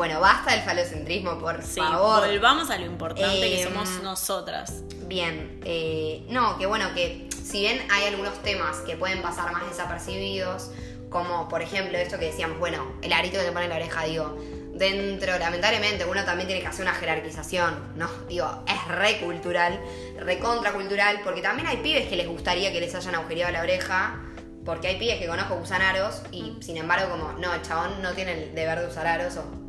Bueno, 0.00 0.18
basta 0.18 0.52
del 0.52 0.62
falocentrismo, 0.62 1.38
por 1.38 1.62
Sí, 1.62 1.78
favor. 1.78 2.26
volvamos 2.26 2.70
a 2.70 2.78
lo 2.78 2.86
importante 2.86 3.38
que 3.38 3.60
Em, 3.60 3.68
somos 3.68 4.02
nosotras. 4.02 4.82
Bien, 5.02 5.60
eh, 5.66 6.24
no, 6.30 6.56
que 6.56 6.64
bueno, 6.64 6.94
que 6.94 7.28
si 7.44 7.60
bien 7.60 7.86
hay 7.90 8.06
algunos 8.06 8.32
temas 8.42 8.78
que 8.78 8.96
pueden 8.96 9.20
pasar 9.20 9.52
más 9.52 9.68
desapercibidos, 9.68 10.70
como 11.10 11.50
por 11.50 11.60
ejemplo 11.60 11.98
esto 11.98 12.18
que 12.18 12.24
decíamos, 12.24 12.58
bueno, 12.58 12.94
el 13.02 13.12
arito 13.12 13.36
que 13.40 13.44
te 13.44 13.52
pone 13.52 13.64
en 13.64 13.68
la 13.72 13.76
oreja, 13.76 14.04
digo, 14.04 14.38
dentro, 14.72 15.38
lamentablemente, 15.38 16.06
uno 16.06 16.24
también 16.24 16.46
tiene 16.46 16.62
que 16.62 16.68
hacer 16.68 16.80
una 16.86 16.94
jerarquización, 16.94 17.92
¿no? 17.96 18.08
Digo, 18.26 18.64
es 18.66 18.88
re 18.88 19.20
cultural, 19.20 19.78
re 20.18 20.38
contracultural, 20.38 21.20
porque 21.22 21.42
también 21.42 21.68
hay 21.68 21.76
pibes 21.76 22.08
que 22.08 22.16
les 22.16 22.26
gustaría 22.26 22.72
que 22.72 22.80
les 22.80 22.94
hayan 22.94 23.16
agujereado 23.16 23.52
la 23.52 23.60
oreja, 23.60 24.18
porque 24.64 24.88
hay 24.88 24.96
pibes 24.98 25.18
que 25.18 25.26
conozco 25.26 25.56
que 25.56 25.62
usan 25.62 25.82
aros 25.82 26.22
y 26.32 26.56
sin 26.62 26.78
embargo 26.78 27.10
como, 27.10 27.32
no, 27.34 27.52
el 27.52 27.60
chabón 27.60 28.00
no 28.00 28.12
tiene 28.12 28.32
el 28.44 28.54
deber 28.54 28.80
de 28.80 28.86
usar 28.86 29.06
aros, 29.06 29.36
o 29.36 29.60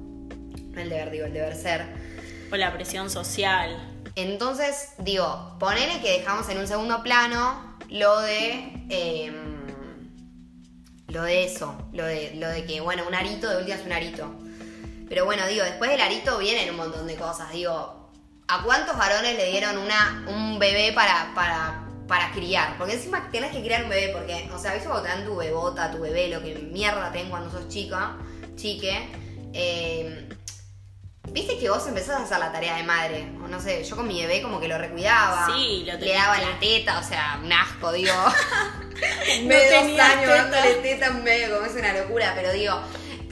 no 0.72 0.82
el 0.82 0.90
deber, 0.90 1.12
digo, 1.12 1.26
el 1.26 1.34
deber 1.34 1.56
ser. 1.56 1.86
O 2.52 2.56
la 2.56 2.74
presión 2.74 3.10
social. 3.10 3.78
Entonces, 4.16 4.90
digo, 4.98 5.56
ponele 5.60 6.02
que 6.02 6.20
dejamos 6.20 6.50
en 6.50 6.58
un 6.58 6.68
segundo 6.68 7.02
plano 7.04 7.78
lo 7.90 8.20
de. 8.22 8.86
em, 8.90 9.52
lo 11.08 11.24
de 11.24 11.44
eso. 11.44 11.76
Lo 11.94 12.06
de, 12.06 12.36
lo 12.36 12.48
de 12.48 12.66
que, 12.66 12.82
bueno, 12.82 13.04
un 13.08 13.14
arito 13.14 13.50
de 13.50 13.58
última 13.58 13.76
es 13.76 13.86
un 13.86 13.92
arito. 13.92 14.34
Pero 15.10 15.26
bueno, 15.26 15.46
digo, 15.48 15.64
después 15.66 15.92
del 15.92 16.00
arito 16.00 16.38
vienen 16.38 16.70
un 16.70 16.78
montón 16.78 17.06
de 17.06 17.16
cosas. 17.16 17.52
Digo, 17.52 18.10
¿a 18.48 18.64
cuántos 18.64 18.98
varones 18.98 19.36
le 19.36 19.52
dieron 19.52 19.78
una, 19.78 20.26
un 20.28 20.58
bebé 20.58 20.94
para, 20.94 21.34
para, 21.36 21.86
para 22.08 22.32
criar? 22.32 22.78
Porque 22.78 22.94
encima 22.94 23.30
tienes 23.30 23.52
que 23.52 23.62
criar 23.62 23.84
un 23.84 23.90
bebé, 23.90 24.14
porque, 24.14 24.50
o 24.54 24.58
sea, 24.58 24.74
¿viste 24.74 24.88
cuando 24.88 25.04
te 25.04 25.10
dan 25.10 25.26
tu 25.26 25.36
bebota, 25.36 25.92
tu 25.92 26.00
bebé, 26.00 26.30
lo 26.30 26.42
que 26.42 26.56
mierda 26.56 27.12
ten 27.12 27.30
cuando 27.30 27.52
sos 27.52 27.68
chica, 27.68 28.16
chique? 28.56 29.10
Eh, 29.54 30.30
Viste 31.30 31.58
que 31.58 31.70
vos 31.70 31.88
empezás 31.88 32.20
a 32.20 32.24
hacer 32.24 32.40
la 32.40 32.52
tarea 32.52 32.76
de 32.76 32.84
madre, 32.84 33.32
o 33.44 33.48
no 33.48 33.60
sé, 33.60 33.84
yo 33.84 33.96
con 33.96 34.08
mi 34.08 34.22
bebé 34.22 34.42
como 34.42 34.60
que 34.60 34.68
lo 34.68 34.78
recuidaba. 34.78 35.46
Sí, 35.46 35.86
lo 35.86 35.98
Le 35.98 36.14
daba 36.14 36.38
la 36.40 36.60
teta, 36.60 37.00
o 37.00 37.04
sea, 37.04 37.40
un 37.42 37.52
asco, 37.52 37.92
digo. 37.92 38.14
Me 39.44 39.70
dos 39.70 40.00
años 40.00 40.22
teta. 40.22 40.36
dándole 40.36 40.74
teta 40.76 41.08
en 41.08 41.24
medio, 41.24 41.56
como 41.56 41.66
es 41.66 41.76
una 41.76 41.94
locura, 41.94 42.34
pero 42.36 42.52
digo, 42.52 42.82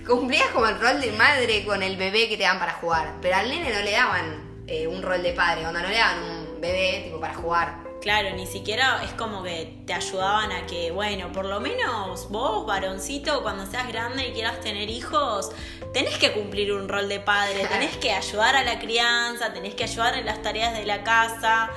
cumplías 0.08 0.50
como 0.50 0.67
el 0.67 0.79
rol 0.79 1.01
de 1.01 1.12
madre 1.12 1.65
con 1.65 1.84
el 1.84 1.98
bebé 1.98 2.29
que 2.29 2.38
te 2.38 2.43
dan 2.43 2.60
para 2.60 2.74
jugar. 2.74 3.15
Pero 3.22 3.36
al 3.36 3.50
nene 3.50 3.72
no 3.72 3.81
le 3.81 3.91
daban 3.91 4.63
eh, 4.67 4.88
un 4.88 5.01
rol 5.01 5.22
de 5.22 5.34
padre, 5.34 5.62
cuando 5.62 5.81
no 5.81 5.89
le 5.89 5.98
daban 5.98 6.24
un 6.24 6.62
bebé 6.62 7.01
tipo 7.05 7.19
para 7.19 7.36
jugar. 7.36 7.88
Claro, 8.01 8.34
ni 8.36 8.48
siquiera 8.48 9.01
es 9.03 9.12
como 9.13 9.44
que 9.44 9.74
te 9.86 9.94
ayudaban 9.94 10.53
a 10.53 10.65
que, 10.65 10.91
bueno, 10.91 11.34
por 11.34 11.44
lo 11.44 11.60
menos 11.60 12.29
vos, 12.29 12.65
varoncito, 12.65 13.44
cuando 13.44 13.65
seas 13.65 13.89
grande 13.89 14.29
y 14.29 14.32
quieras 14.32 14.62
tener 14.62 14.89
hijos, 14.89 15.51
tenés 15.94 16.18
que 16.18 16.32
cumplir 16.32 16.72
un 16.72 16.88
rol 16.88 17.10
de 17.10 17.20
padre, 17.20 17.68
tenés 17.68 17.98
que 17.98 18.13
ayudar 18.13 18.56
a 18.56 18.63
la 18.63 18.79
crianza, 18.79 19.51
tenés 19.51 19.75
que 19.75 19.84
ayudar 19.84 20.18
en 20.18 20.25
las 20.25 20.41
tareas 20.41 20.74
de 20.77 20.86
la 20.86 21.03
casa. 21.03 21.72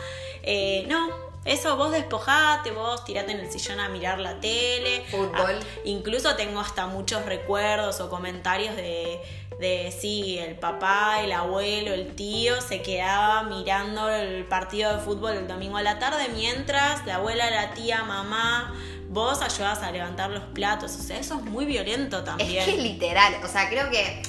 Eh, 0.44 0.84
no, 0.88 1.31
eso 1.44 1.76
vos 1.76 1.90
despojate, 1.90 2.70
vos 2.70 3.04
tirate 3.04 3.32
en 3.32 3.40
el 3.40 3.50
sillón 3.50 3.80
a 3.80 3.88
mirar 3.88 4.18
la 4.20 4.38
tele. 4.38 5.04
Fútbol. 5.10 5.58
Ah, 5.60 5.80
incluso 5.84 6.36
tengo 6.36 6.60
hasta 6.60 6.86
muchos 6.86 7.26
recuerdos 7.26 8.00
o 8.00 8.08
comentarios 8.08 8.76
de, 8.76 9.20
de 9.58 9.92
sí, 9.96 10.38
el 10.38 10.54
papá, 10.54 11.20
el 11.22 11.32
abuelo, 11.32 11.92
el 11.92 12.14
tío 12.14 12.60
se 12.60 12.80
quedaba 12.82 13.42
mirando 13.44 14.08
el 14.08 14.44
partido 14.44 14.96
de 14.96 15.02
fútbol 15.02 15.32
el 15.32 15.48
domingo 15.48 15.76
a 15.76 15.82
la 15.82 15.98
tarde 15.98 16.28
mientras 16.32 17.04
la 17.06 17.16
abuela, 17.16 17.50
la 17.50 17.74
tía, 17.74 18.04
mamá, 18.04 18.74
vos 19.08 19.42
ayudabas 19.42 19.82
a 19.82 19.90
levantar 19.90 20.30
los 20.30 20.44
platos. 20.44 20.94
O 20.94 21.02
sea, 21.02 21.18
eso 21.18 21.36
es 21.36 21.42
muy 21.42 21.64
violento 21.64 22.22
también. 22.22 22.58
Es 22.60 22.64
que 22.66 22.76
es 22.76 22.82
literal, 22.82 23.34
o 23.44 23.48
sea, 23.48 23.68
creo 23.68 23.90
que 23.90 24.22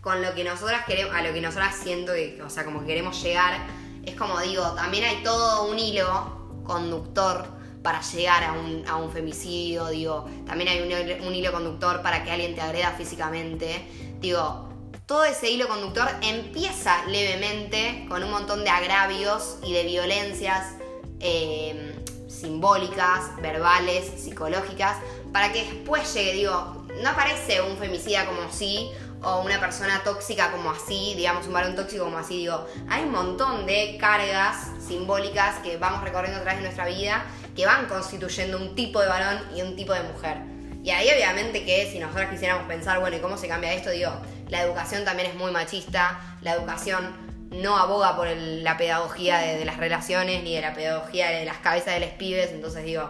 con 0.00 0.22
lo 0.22 0.34
que 0.34 0.44
nosotras 0.44 0.84
queremos, 0.84 1.14
a 1.14 1.22
lo 1.22 1.32
que 1.32 1.40
nosotras 1.40 1.74
siento 1.74 2.12
que, 2.12 2.40
o 2.42 2.50
sea, 2.50 2.64
como 2.64 2.80
que 2.80 2.86
queremos 2.86 3.20
llegar, 3.22 3.58
es 4.06 4.14
como 4.16 4.38
digo, 4.40 4.62
también 4.74 5.04
hay 5.04 5.22
todo 5.22 5.64
un 5.68 5.78
hilo 5.78 6.62
conductor 6.64 7.46
para 7.82 8.00
llegar 8.00 8.44
a 8.44 8.52
un, 8.52 8.84
a 8.88 8.96
un 8.96 9.12
femicidio, 9.12 9.88
digo, 9.88 10.26
también 10.46 10.70
hay 10.70 10.80
un, 10.80 11.34
hilo- 11.34 11.52
conductor 11.52 12.00
para 12.02 12.24
que 12.24 12.30
alguien 12.30 12.54
te 12.54 12.62
agreda 12.62 12.92
físicamente, 12.96 13.86
digo, 14.20 14.70
todo 15.04 15.24
ese 15.24 15.50
hilo 15.50 15.68
conductor 15.68 16.08
empieza 16.22 17.04
levemente 17.06 18.06
con 18.08 18.22
un 18.22 18.30
montón 18.30 18.64
de 18.64 18.70
agravios 18.70 19.58
y 19.62 19.74
de 19.74 19.84
violencias 19.84 20.76
eh, 21.20 21.94
simbólicas, 22.26 23.36
verbales, 23.42 24.06
psicológicas, 24.22 24.96
para 25.30 25.52
que 25.52 25.64
después 25.64 26.12
llegue, 26.14 26.32
digo, 26.32 26.86
no 27.02 27.10
aparece 27.10 27.60
un 27.60 27.76
femicida 27.76 28.24
como 28.24 28.42
así, 28.42 28.88
o 29.24 29.42
una 29.42 29.58
persona 29.60 30.02
tóxica 30.04 30.50
como 30.50 30.70
así, 30.70 31.14
digamos, 31.16 31.46
un 31.46 31.52
varón 31.52 31.74
tóxico 31.74 32.04
como 32.04 32.18
así, 32.18 32.38
digo, 32.38 32.66
hay 32.88 33.04
un 33.04 33.12
montón 33.12 33.66
de 33.66 33.96
cargas 33.98 34.68
simbólicas 34.86 35.58
que 35.60 35.76
vamos 35.76 36.02
recorriendo 36.02 36.38
a 36.38 36.42
través 36.42 36.60
de 36.60 36.64
nuestra 36.64 36.86
vida, 36.86 37.24
que 37.56 37.66
van 37.66 37.86
constituyendo 37.86 38.58
un 38.58 38.74
tipo 38.74 39.00
de 39.00 39.08
varón 39.08 39.40
y 39.56 39.62
un 39.62 39.76
tipo 39.76 39.92
de 39.92 40.02
mujer. 40.02 40.38
Y 40.82 40.90
ahí 40.90 41.08
obviamente 41.14 41.64
que 41.64 41.90
si 41.90 41.98
nosotros 41.98 42.28
quisiéramos 42.30 42.66
pensar, 42.66 43.00
bueno, 43.00 43.16
¿y 43.16 43.20
cómo 43.20 43.38
se 43.38 43.48
cambia 43.48 43.72
esto? 43.72 43.90
Digo, 43.90 44.12
la 44.48 44.60
educación 44.60 45.04
también 45.04 45.30
es 45.30 45.34
muy 45.34 45.50
machista, 45.50 46.20
la 46.42 46.52
educación 46.52 47.24
no 47.50 47.78
aboga 47.78 48.16
por 48.16 48.26
la 48.28 48.76
pedagogía 48.76 49.38
de, 49.38 49.56
de 49.56 49.64
las 49.64 49.78
relaciones 49.78 50.42
ni 50.42 50.54
de 50.54 50.60
la 50.60 50.74
pedagogía 50.74 51.30
de 51.30 51.44
las 51.44 51.58
cabezas 51.58 51.94
de 51.94 52.00
los 52.00 52.10
pibes, 52.10 52.50
entonces 52.50 52.84
digo, 52.84 53.08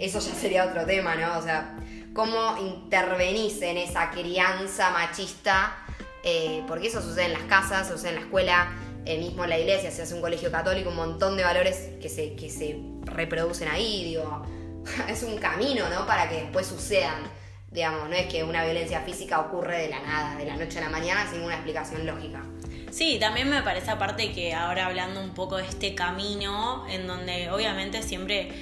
eso 0.00 0.18
ya 0.18 0.34
sería 0.34 0.64
otro 0.64 0.84
tema, 0.86 1.14
¿no? 1.14 1.38
O 1.38 1.42
sea, 1.42 1.76
cómo 2.12 2.56
intervenís 2.58 3.60
en 3.62 3.76
esa 3.76 4.10
crianza 4.10 4.90
machista, 4.90 5.76
eh, 6.22 6.62
porque 6.66 6.88
eso 6.88 7.00
sucede 7.00 7.26
en 7.26 7.32
las 7.32 7.42
casas, 7.42 7.88
sucede 7.88 8.10
en 8.10 8.14
la 8.16 8.20
escuela, 8.22 8.72
eh, 9.04 9.18
mismo 9.18 9.44
en 9.44 9.50
la 9.50 9.58
iglesia, 9.58 9.90
se 9.90 10.02
hace 10.02 10.14
un 10.14 10.20
colegio 10.20 10.50
católico, 10.50 10.90
un 10.90 10.96
montón 10.96 11.36
de 11.36 11.44
valores 11.44 11.90
que 12.00 12.08
se, 12.08 12.34
que 12.34 12.50
se 12.50 12.78
reproducen 13.04 13.68
ahí, 13.68 14.04
digo, 14.04 14.42
es 15.08 15.22
un 15.22 15.38
camino, 15.38 15.88
¿no? 15.88 16.06
Para 16.06 16.28
que 16.28 16.42
después 16.42 16.66
sucedan, 16.66 17.22
digamos, 17.70 18.08
no 18.08 18.14
es 18.14 18.26
que 18.26 18.44
una 18.44 18.64
violencia 18.64 19.00
física 19.00 19.40
ocurre 19.40 19.82
de 19.82 19.88
la 19.88 20.00
nada, 20.00 20.36
de 20.36 20.44
la 20.44 20.56
noche 20.56 20.78
a 20.78 20.82
la 20.82 20.90
mañana, 20.90 21.28
sin 21.30 21.42
una 21.42 21.54
explicación 21.54 22.06
lógica. 22.06 22.42
Sí, 22.90 23.18
también 23.20 23.48
me 23.48 23.62
parece 23.62 23.90
aparte 23.92 24.32
que 24.32 24.52
ahora 24.52 24.86
hablando 24.86 25.22
un 25.22 25.32
poco 25.32 25.56
de 25.56 25.64
este 25.64 25.94
camino, 25.94 26.84
en 26.88 27.06
donde 27.06 27.48
obviamente 27.50 28.02
siempre, 28.02 28.52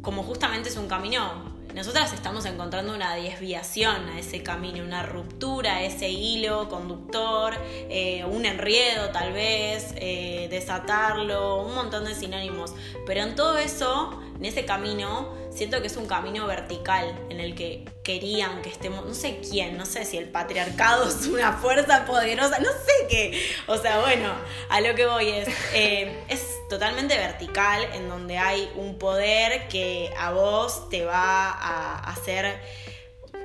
como 0.00 0.22
justamente 0.22 0.70
es 0.70 0.76
un 0.76 0.88
camino, 0.88 1.51
nosotras 1.74 2.12
estamos 2.12 2.44
encontrando 2.44 2.94
una 2.94 3.14
desviación 3.14 4.08
a 4.08 4.18
ese 4.18 4.42
camino, 4.42 4.84
una 4.84 5.02
ruptura 5.02 5.76
a 5.76 5.82
ese 5.82 6.10
hilo 6.10 6.68
conductor, 6.68 7.54
eh, 7.88 8.24
un 8.24 8.44
enriedo 8.44 9.10
tal 9.10 9.32
vez, 9.32 9.94
eh, 9.96 10.48
desatarlo, 10.50 11.62
un 11.62 11.74
montón 11.74 12.04
de 12.04 12.14
sinónimos. 12.14 12.74
Pero 13.06 13.22
en 13.22 13.34
todo 13.34 13.58
eso, 13.58 14.20
en 14.38 14.44
ese 14.44 14.64
camino, 14.64 15.34
siento 15.50 15.80
que 15.80 15.86
es 15.86 15.96
un 15.96 16.06
camino 16.06 16.46
vertical 16.46 17.18
en 17.30 17.40
el 17.40 17.54
que 17.54 17.84
querían 18.02 18.62
que 18.62 18.68
estemos, 18.68 19.06
no 19.06 19.14
sé 19.14 19.40
quién, 19.48 19.76
no 19.76 19.86
sé 19.86 20.04
si 20.04 20.16
el 20.16 20.28
patriarcado 20.28 21.08
es 21.08 21.26
una 21.26 21.52
fuerza 21.52 22.04
poderosa, 22.04 22.58
no 22.58 22.70
sé 22.70 23.06
qué. 23.08 23.42
O 23.66 23.78
sea, 23.78 24.00
bueno, 24.00 24.30
a 24.68 24.80
lo 24.80 24.94
que 24.94 25.06
voy 25.06 25.28
es, 25.28 25.48
eh, 25.74 26.24
es 26.28 26.51
totalmente 26.72 27.18
vertical 27.18 27.82
en 27.92 28.08
donde 28.08 28.38
hay 28.38 28.66
un 28.76 28.96
poder 28.96 29.68
que 29.68 30.10
a 30.18 30.32
vos 30.32 30.88
te 30.88 31.04
va 31.04 31.50
a 31.50 32.10
hacer, 32.10 32.62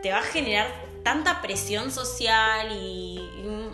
te 0.02 0.12
va 0.12 0.20
a 0.20 0.24
generar 0.24 0.68
tanta 1.04 1.42
presión 1.42 1.92
social 1.92 2.72
y, 2.72 3.20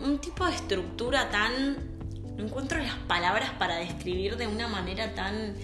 un 0.04 0.18
tipo 0.20 0.46
de 0.46 0.56
estructura 0.56 1.30
tan... 1.30 1.94
No 2.36 2.46
encuentro 2.46 2.80
las 2.80 2.96
palabras 3.08 3.52
para 3.60 3.76
describir 3.76 4.38
de 4.38 4.48
una 4.48 4.68
manera 4.68 5.14
tan 5.14 5.56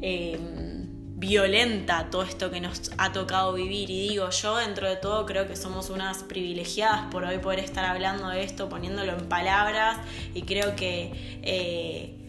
eh, 0.00 0.38
violenta 1.16 2.10
todo 2.10 2.22
esto 2.22 2.52
que 2.52 2.60
nos 2.60 2.92
ha 2.96 3.12
tocado 3.12 3.54
vivir. 3.54 3.90
Y 3.90 4.08
digo, 4.08 4.30
yo 4.30 4.56
dentro 4.56 4.88
de 4.88 4.94
todo 4.94 5.26
creo 5.26 5.48
que 5.48 5.56
somos 5.56 5.90
unas 5.90 6.22
privilegiadas 6.22 7.10
por 7.10 7.24
hoy 7.24 7.38
poder 7.38 7.58
estar 7.58 7.84
hablando 7.84 8.28
de 8.28 8.44
esto, 8.44 8.68
poniéndolo 8.68 9.18
en 9.18 9.28
palabras. 9.28 9.98
Y 10.32 10.42
creo 10.42 10.76
que 10.76 11.40
eh, 11.42 12.23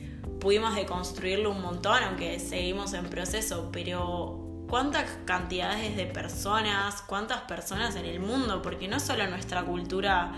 pudimos 0.46 0.76
deconstruirlo 0.76 1.50
un 1.50 1.60
montón, 1.60 2.04
aunque 2.04 2.40
seguimos 2.40 2.94
en 2.94 3.06
proceso. 3.06 3.70
Pero 3.74 4.66
cuántas 4.70 5.10
cantidades 5.26 5.98
de 5.98 6.06
personas, 6.06 7.02
cuántas 7.02 7.42
personas 7.42 7.96
en 7.96 8.06
el 8.06 8.20
mundo, 8.20 8.62
porque 8.62 8.88
no 8.88 9.00
solo 9.00 9.26
nuestra 9.26 9.64
cultura 9.64 10.34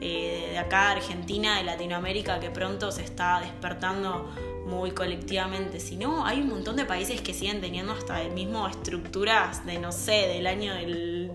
eh, 0.00 0.50
de 0.52 0.58
acá, 0.58 0.92
Argentina, 0.92 1.56
de 1.56 1.64
Latinoamérica, 1.64 2.38
que 2.38 2.50
pronto 2.50 2.92
se 2.92 3.02
está 3.02 3.40
despertando 3.40 4.32
muy 4.64 4.92
colectivamente, 4.92 5.80
sino 5.80 6.24
hay 6.24 6.40
un 6.40 6.50
montón 6.50 6.76
de 6.76 6.84
países 6.84 7.20
que 7.20 7.34
siguen 7.34 7.60
teniendo 7.60 7.94
hasta 7.94 8.22
el 8.22 8.30
mismo 8.30 8.68
estructuras 8.68 9.66
de, 9.66 9.80
no 9.80 9.90
sé, 9.90 10.28
del 10.28 10.46
año 10.46 10.72
del 10.72 11.32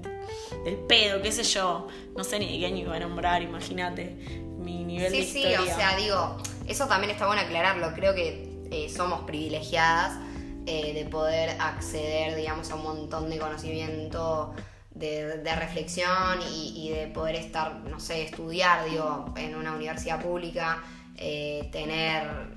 del 0.63 0.75
pedo, 0.75 1.22
qué 1.22 1.34
sé 1.34 1.44
yo. 1.44 1.89
No 2.15 2.24
sé 2.24 2.39
ni 2.39 2.53
de 2.53 2.60
qué 2.60 2.68
año 2.68 2.77
iba 2.77 2.96
a 2.96 3.00
nombrar, 3.00 3.42
imagínate 3.42 4.15
mi 4.63 4.86
nivel 4.86 5.12
sí, 5.12 5.18
de 5.18 5.24
Sí, 5.25 5.38
historia. 5.39 5.62
sí, 5.62 5.70
o 5.70 5.75
sea, 5.75 5.98
digo, 5.98 6.38
eso 6.67 6.88
también 6.88 7.12
está 7.12 7.27
bueno 7.27 7.41
aclararlo. 7.41 7.93
Creo 7.93 8.13
que 8.13 8.53
eh, 8.72 8.89
somos 8.89 9.22
privilegiadas 9.22 10.17
eh, 10.65 10.93
de 10.93 11.05
poder 11.05 11.51
acceder, 11.60 12.36
digamos, 12.36 12.72
a 12.72 12.75
un 12.75 12.84
montón 12.84 13.29
de 13.29 13.38
conocimiento, 13.38 14.53
de, 14.91 15.55
reflexión 15.55 16.39
y, 16.51 16.89
de 16.89 17.08
poder 17.08 17.36
estar, 17.36 17.75
no 17.75 18.00
sé, 18.00 18.24
estudiar, 18.24 18.86
digo, 18.89 19.34
en 19.36 19.55
una 19.55 19.74
universidad 19.74 20.22
pública, 20.22 20.82
eh, 21.15 21.70
tener 21.72 22.53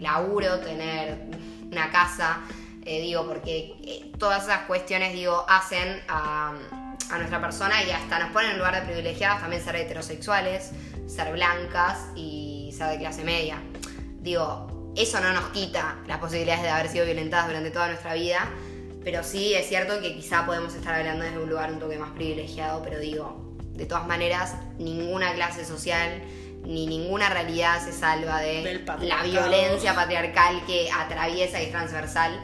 laburo, 0.00 0.58
tener 0.60 1.26
una 1.70 1.90
casa, 1.90 2.40
digo, 2.84 3.26
porque 3.26 4.10
todas 4.18 4.44
esas 4.44 4.62
cuestiones, 4.62 5.12
digo, 5.12 5.44
hacen 5.48 6.02
a, 6.08 6.54
a 7.10 7.18
nuestra 7.18 7.40
persona 7.40 7.82
y 7.84 7.90
hasta 7.90 8.18
nos 8.18 8.30
ponen 8.30 8.52
en 8.52 8.58
lugar 8.58 8.74
de 8.74 8.82
privilegiadas 8.82 9.40
también 9.40 9.62
ser 9.62 9.76
heterosexuales, 9.76 10.72
ser 11.06 11.32
blancas 11.32 12.06
y 12.14 12.49
de 12.88 12.98
clase 12.98 13.24
media. 13.24 13.62
Digo, 14.20 14.92
eso 14.96 15.20
no 15.20 15.32
nos 15.32 15.50
quita 15.50 15.98
las 16.06 16.18
posibilidades 16.18 16.62
de 16.62 16.68
haber 16.68 16.88
sido 16.88 17.04
violentadas 17.04 17.48
durante 17.48 17.70
toda 17.70 17.88
nuestra 17.88 18.14
vida, 18.14 18.50
pero 19.04 19.22
sí 19.22 19.54
es 19.54 19.68
cierto 19.68 20.00
que 20.00 20.14
quizá 20.14 20.44
podemos 20.46 20.74
estar 20.74 20.94
hablando 20.94 21.24
desde 21.24 21.38
un 21.38 21.48
lugar 21.48 21.72
un 21.72 21.78
toque 21.78 21.98
más 21.98 22.10
privilegiado, 22.10 22.82
pero 22.82 22.98
digo, 22.98 23.56
de 23.72 23.86
todas 23.86 24.06
maneras, 24.06 24.54
ninguna 24.78 25.32
clase 25.34 25.64
social 25.64 26.22
ni 26.62 26.86
ninguna 26.86 27.30
realidad 27.30 27.82
se 27.82 27.92
salva 27.92 28.40
de 28.40 28.84
la 29.00 29.22
violencia 29.22 29.94
patriarcal 29.94 30.62
que 30.66 30.90
atraviesa 30.90 31.60
y 31.60 31.66
es 31.66 31.70
transversal 31.70 32.38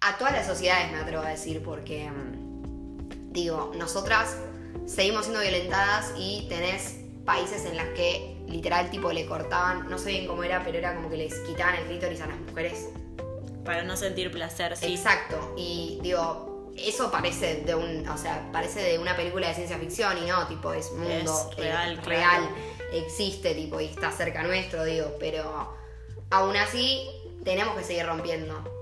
a 0.00 0.18
todas 0.18 0.32
las 0.32 0.46
sociedades, 0.46 0.90
me 0.92 0.98
atrevo 0.98 1.22
a 1.22 1.28
decir, 1.28 1.62
porque 1.62 2.10
mm, 2.10 3.32
digo, 3.32 3.72
nosotras 3.76 4.36
seguimos 4.86 5.24
siendo 5.24 5.40
violentadas 5.40 6.12
y 6.18 6.46
tenés 6.48 6.96
países 7.26 7.66
en 7.66 7.76
los 7.76 7.86
que 7.88 8.36
literal 8.46 8.88
tipo 8.90 9.12
le 9.12 9.26
cortaban, 9.26 9.90
no 9.90 9.98
sé 9.98 10.10
bien 10.10 10.26
cómo 10.26 10.42
era, 10.44 10.64
pero 10.64 10.78
era 10.78 10.94
como 10.94 11.10
que 11.10 11.16
les 11.16 11.34
quitaban 11.40 11.74
el 11.74 11.84
clítoris 11.84 12.20
a 12.22 12.28
las 12.28 12.38
mujeres. 12.38 12.88
Para 13.64 13.82
no 13.82 13.96
sentir 13.96 14.30
placer, 14.30 14.76
sí. 14.76 14.94
Exacto. 14.94 15.54
Y 15.58 15.98
digo, 16.02 16.72
eso 16.78 17.10
parece 17.10 17.62
de 17.62 17.74
un, 17.74 18.08
o 18.08 18.16
sea, 18.16 18.48
parece 18.52 18.80
de 18.80 18.98
una 18.98 19.16
película 19.16 19.48
de 19.48 19.54
ciencia 19.54 19.76
ficción 19.76 20.16
y 20.18 20.26
no, 20.26 20.46
tipo, 20.46 20.72
es 20.72 20.92
mundo 20.92 21.50
Es 21.50 21.56
real, 21.56 21.92
eh, 21.94 22.00
claro. 22.02 22.08
real, 22.08 22.48
existe, 22.92 23.54
tipo, 23.54 23.80
y 23.80 23.86
está 23.86 24.12
cerca 24.12 24.44
nuestro, 24.44 24.84
digo, 24.84 25.14
pero 25.18 25.74
aún 26.30 26.56
así 26.56 27.08
tenemos 27.44 27.76
que 27.76 27.84
seguir 27.84 28.06
rompiendo. 28.06 28.75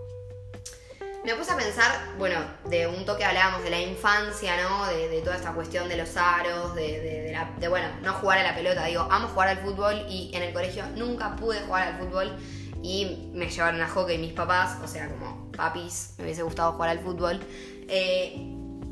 Me 1.24 1.34
puse 1.34 1.52
a 1.52 1.56
pensar, 1.56 1.90
bueno, 2.18 2.38
de 2.68 2.86
un 2.86 3.04
toque 3.06 3.24
hablábamos 3.24 3.62
de 3.64 3.70
la 3.70 3.80
infancia, 3.80 4.52
¿no? 4.62 4.86
De, 4.86 5.20
toda 5.22 5.36
esta 5.36 5.52
cuestión 5.52 5.88
de 5.88 5.96
los 5.96 6.14
aros, 6.18 6.74
de, 6.74 7.00
de- 7.00 7.22
de 7.22 7.32
la- 7.32 7.50
de, 7.58 7.68
bueno, 7.68 7.86
no 8.02 8.12
jugar 8.14 8.38
a 8.38 8.42
la 8.42 8.54
pelota. 8.54 8.84
Digo, 8.84 9.08
amo 9.10 9.28
jugar 9.28 9.48
al 9.48 9.58
fútbol 9.58 10.04
y 10.08 10.30
en 10.34 10.42
el 10.42 10.52
colegio 10.52 10.84
nunca 10.96 11.34
pude 11.36 11.60
jugar 11.60 11.88
al 11.88 11.98
fútbol 11.98 12.36
y 12.82 13.30
me 13.32 13.48
llevaron 13.48 13.80
a 13.80 13.88
hockey 13.88 14.18
mis 14.18 14.34
papás, 14.34 14.76
o 14.84 14.86
sea, 14.86 15.08
como 15.08 15.50
papis, 15.52 16.14
me 16.18 16.24
hubiese 16.24 16.42
gustado 16.42 16.72
jugar 16.72 16.90
al 16.90 17.00
fútbol. 17.00 17.40
Eh, 17.88 18.36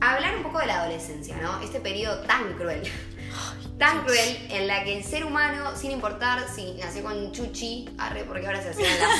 hablar 0.01 0.35
un 0.37 0.43
poco 0.43 0.59
de 0.61 0.67
la 0.67 0.81
adolescencia, 0.81 1.37
¿no? 1.37 1.61
Este 1.61 1.81
periodo 1.81 2.23
tan 2.23 2.55
cruel. 2.55 2.83
Tan 3.83 4.05
cruel 4.05 4.47
en 4.49 4.69
la 4.69 4.85
que 4.85 4.97
el 4.97 5.03
ser 5.03 5.25
humano, 5.25 5.75
sin 5.75 5.91
importar 5.91 6.47
si 6.55 6.75
nació 6.75 7.03
con 7.03 7.33
chuchi, 7.33 7.89
arre, 7.99 8.23
porque 8.23 8.47
ahora 8.47 8.63
se 8.63 8.69
hacían 8.69 8.93
las 9.01 9.11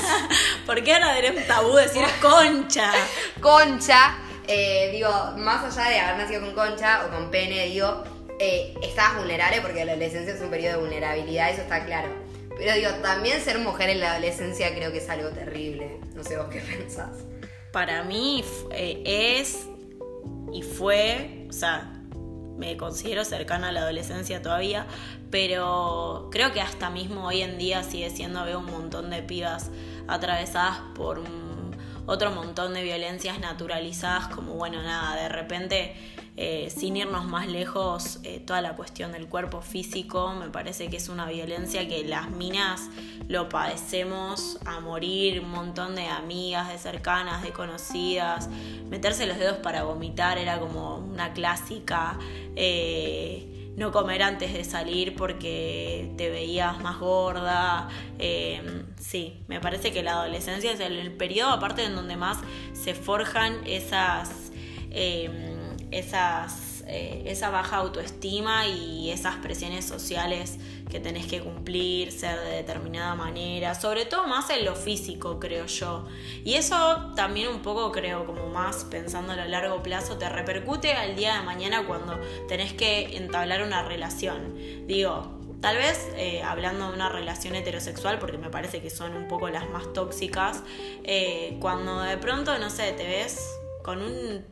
¿Por 0.65 0.81
qué 0.81 0.93
ahora 0.93 1.17
era 1.17 1.33
un 1.33 1.43
tabú 1.45 1.75
decir 1.75 2.05
concha? 2.21 2.93
concha, 3.41 4.15
eh, 4.47 4.87
digo, 4.93 5.09
más 5.35 5.65
allá 5.65 5.89
de 5.89 5.99
haber 5.99 6.17
nacido 6.17 6.39
con 6.39 6.53
concha 6.53 7.05
o 7.05 7.09
con 7.13 7.29
pene, 7.29 7.65
digo, 7.65 8.05
eh, 8.39 8.73
estabas 8.81 9.17
vulnerable 9.17 9.59
porque 9.59 9.83
la 9.83 9.91
adolescencia 9.91 10.33
es 10.33 10.39
un 10.39 10.49
periodo 10.49 10.77
de 10.77 10.79
vulnerabilidad, 10.79 11.51
eso 11.51 11.63
está 11.63 11.83
claro. 11.83 12.07
Pero 12.57 12.73
digo, 12.73 12.89
también 13.01 13.41
ser 13.41 13.59
mujer 13.59 13.89
en 13.89 13.99
la 13.99 14.11
adolescencia 14.11 14.73
creo 14.73 14.93
que 14.93 14.99
es 14.99 15.09
algo 15.09 15.27
terrible. 15.31 15.99
No 16.15 16.23
sé 16.23 16.37
vos 16.37 16.47
qué 16.49 16.61
pensás. 16.61 17.09
Para 17.73 18.03
mí 18.03 18.45
eh, 18.71 19.03
es 19.05 19.57
y 20.53 20.61
fue, 20.61 21.47
o 21.49 21.51
sea, 21.51 21.91
me 22.57 22.77
considero 22.77 23.25
cercana 23.25 23.69
a 23.69 23.71
la 23.71 23.81
adolescencia 23.81 24.41
todavía, 24.41 24.85
pero 25.31 26.29
creo 26.31 26.51
que 26.51 26.61
hasta 26.61 26.89
mismo 26.89 27.25
hoy 27.25 27.41
en 27.41 27.57
día 27.57 27.83
sigue 27.83 28.09
siendo, 28.09 28.43
veo 28.45 28.59
un 28.59 28.65
montón 28.65 29.09
de 29.09 29.23
pibas 29.23 29.71
atravesadas 30.07 30.79
por 30.95 31.21
otro 32.05 32.31
montón 32.31 32.73
de 32.73 32.83
violencias 32.83 33.39
naturalizadas, 33.39 34.27
como 34.27 34.53
bueno, 34.53 34.81
nada, 34.83 35.15
de 35.15 35.29
repente, 35.29 35.95
eh, 36.35 36.71
sin 36.75 36.97
irnos 36.97 37.25
más 37.25 37.47
lejos, 37.47 38.19
eh, 38.23 38.39
toda 38.39 38.59
la 38.61 38.75
cuestión 38.75 39.11
del 39.11 39.27
cuerpo 39.27 39.61
físico, 39.61 40.33
me 40.33 40.49
parece 40.49 40.89
que 40.89 40.97
es 40.97 41.07
una 41.09 41.27
violencia 41.27 41.87
que 41.87 42.03
las 42.05 42.31
minas 42.31 42.89
lo 43.27 43.49
padecemos 43.49 44.57
a 44.65 44.79
morir, 44.79 45.41
un 45.41 45.51
montón 45.51 45.93
de 45.93 46.07
amigas, 46.07 46.69
de 46.69 46.79
cercanas, 46.79 47.43
de 47.43 47.51
conocidas, 47.51 48.49
meterse 48.89 49.27
los 49.27 49.37
dedos 49.37 49.57
para 49.57 49.83
vomitar 49.83 50.39
era 50.39 50.59
como 50.59 50.97
una 50.97 51.33
clásica. 51.33 52.17
eh, 52.55 53.49
no 53.75 53.91
comer 53.91 54.21
antes 54.21 54.53
de 54.53 54.63
salir 54.63 55.15
porque 55.15 56.13
te 56.15 56.29
veías 56.29 56.79
más 56.81 56.99
gorda. 56.99 57.89
sí, 58.99 59.43
me 59.47 59.59
parece 59.59 59.91
que 59.91 60.03
la 60.03 60.11
adolescencia 60.13 60.71
es 60.71 60.79
el, 60.79 61.11
periodo 61.13 61.49
aparte 61.49 61.83
en 61.83 61.95
donde 61.95 62.15
más 62.15 62.37
se 62.73 62.93
forjan 62.93 63.65
esas, 63.65 64.51
esas, 65.97 66.83
eh, 66.87 67.23
esa 67.25 67.49
baja 67.49 67.77
autoestima 67.77 68.67
y 68.67 69.11
esas 69.11 69.35
presiones 69.37 69.85
sociales 69.85 70.57
que 70.89 70.99
tenés 70.99 71.25
que 71.25 71.41
cumplir, 71.41 72.11
ser 72.11 72.39
de 72.39 72.51
determinada 72.57 73.15
manera, 73.15 73.73
sobre 73.75 74.05
todo 74.05 74.27
más 74.27 74.49
en 74.49 74.65
lo 74.65 74.75
físico, 74.75 75.39
creo 75.39 75.65
yo. 75.65 76.05
Y 76.43 76.55
eso 76.55 77.11
también 77.15 77.47
un 77.47 77.61
poco 77.61 77.91
creo 77.91 78.25
como 78.25 78.47
más 78.49 78.85
pensando 78.85 79.33
a 79.33 79.35
largo 79.35 79.81
plazo 79.81 80.17
te 80.17 80.29
repercute 80.29 80.93
al 80.93 81.15
día 81.15 81.37
de 81.37 81.43
mañana 81.43 81.85
cuando 81.87 82.19
tenés 82.47 82.73
que 82.73 83.17
entablar 83.17 83.63
una 83.63 83.83
relación. 83.83 84.87
Digo, 84.87 85.39
Tal 85.63 85.77
vez 85.77 86.09
eh, 86.17 86.43
hablando 86.43 86.89
de 86.89 86.93
una 86.95 87.07
relación 87.07 87.55
heterosexual, 87.55 88.19
porque 88.19 88.37
me 88.37 88.49
parece 88.49 88.81
que 88.81 88.89
son 88.89 89.15
un 89.15 89.29
poco 89.29 89.47
las 89.47 89.69
más 89.69 89.93
tóxicas, 89.93 90.61
eh, 91.05 91.55
cuando 91.61 92.01
de 92.01 92.17
pronto, 92.17 92.59
no 92.59 92.69
sé, 92.69 92.91
te 92.91 93.07
ves 93.07 93.49
con 93.81 94.01
un 94.01 94.43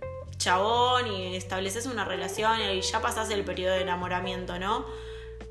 chabón 0.41 1.07
y 1.07 1.35
estableces 1.35 1.85
una 1.85 2.03
relación 2.03 2.59
y 2.59 2.81
ya 2.81 2.99
pasás 2.99 3.29
el 3.29 3.43
periodo 3.45 3.75
de 3.75 3.81
enamoramiento, 3.81 4.57
¿no? 4.57 4.85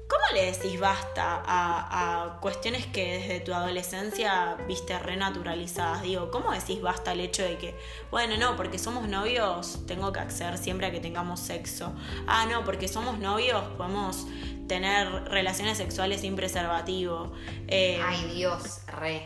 ¿Cómo 0.09 0.25
le 0.35 0.51
decís 0.51 0.81
basta 0.81 1.41
a, 1.47 2.25
a 2.25 2.41
cuestiones 2.41 2.85
que 2.87 3.19
desde 3.19 3.39
tu 3.39 3.55
adolescencia 3.55 4.57
viste 4.67 4.99
renaturalizadas? 4.99 6.03
Digo, 6.03 6.33
¿cómo 6.33 6.51
decís 6.51 6.83
basta 6.83 7.13
al 7.13 7.21
hecho 7.21 7.45
de 7.45 7.57
que, 7.59 7.77
bueno, 8.11 8.37
no, 8.37 8.57
porque 8.57 8.81
somos 8.81 9.07
novios 9.07 9.87
tengo 9.87 10.13
que 10.13 10.19
acceder 10.19 10.59
siempre 10.59 10.89
a 10.89 10.91
que 10.91 10.99
tengamos 10.99 11.39
sexo? 11.39 11.93
Ah, 12.27 12.47
no, 12.51 12.65
porque 12.65 12.89
somos 12.89 13.21
novios 13.21 13.63
podemos 13.77 14.27
tener 14.67 15.09
relaciones 15.29 15.79
sexuales 15.79 16.23
sin 16.23 16.35
preservativo. 16.35 17.33
Eh, 17.69 18.01
Ay, 18.05 18.33
Dios, 18.35 18.81
re. 18.89 19.25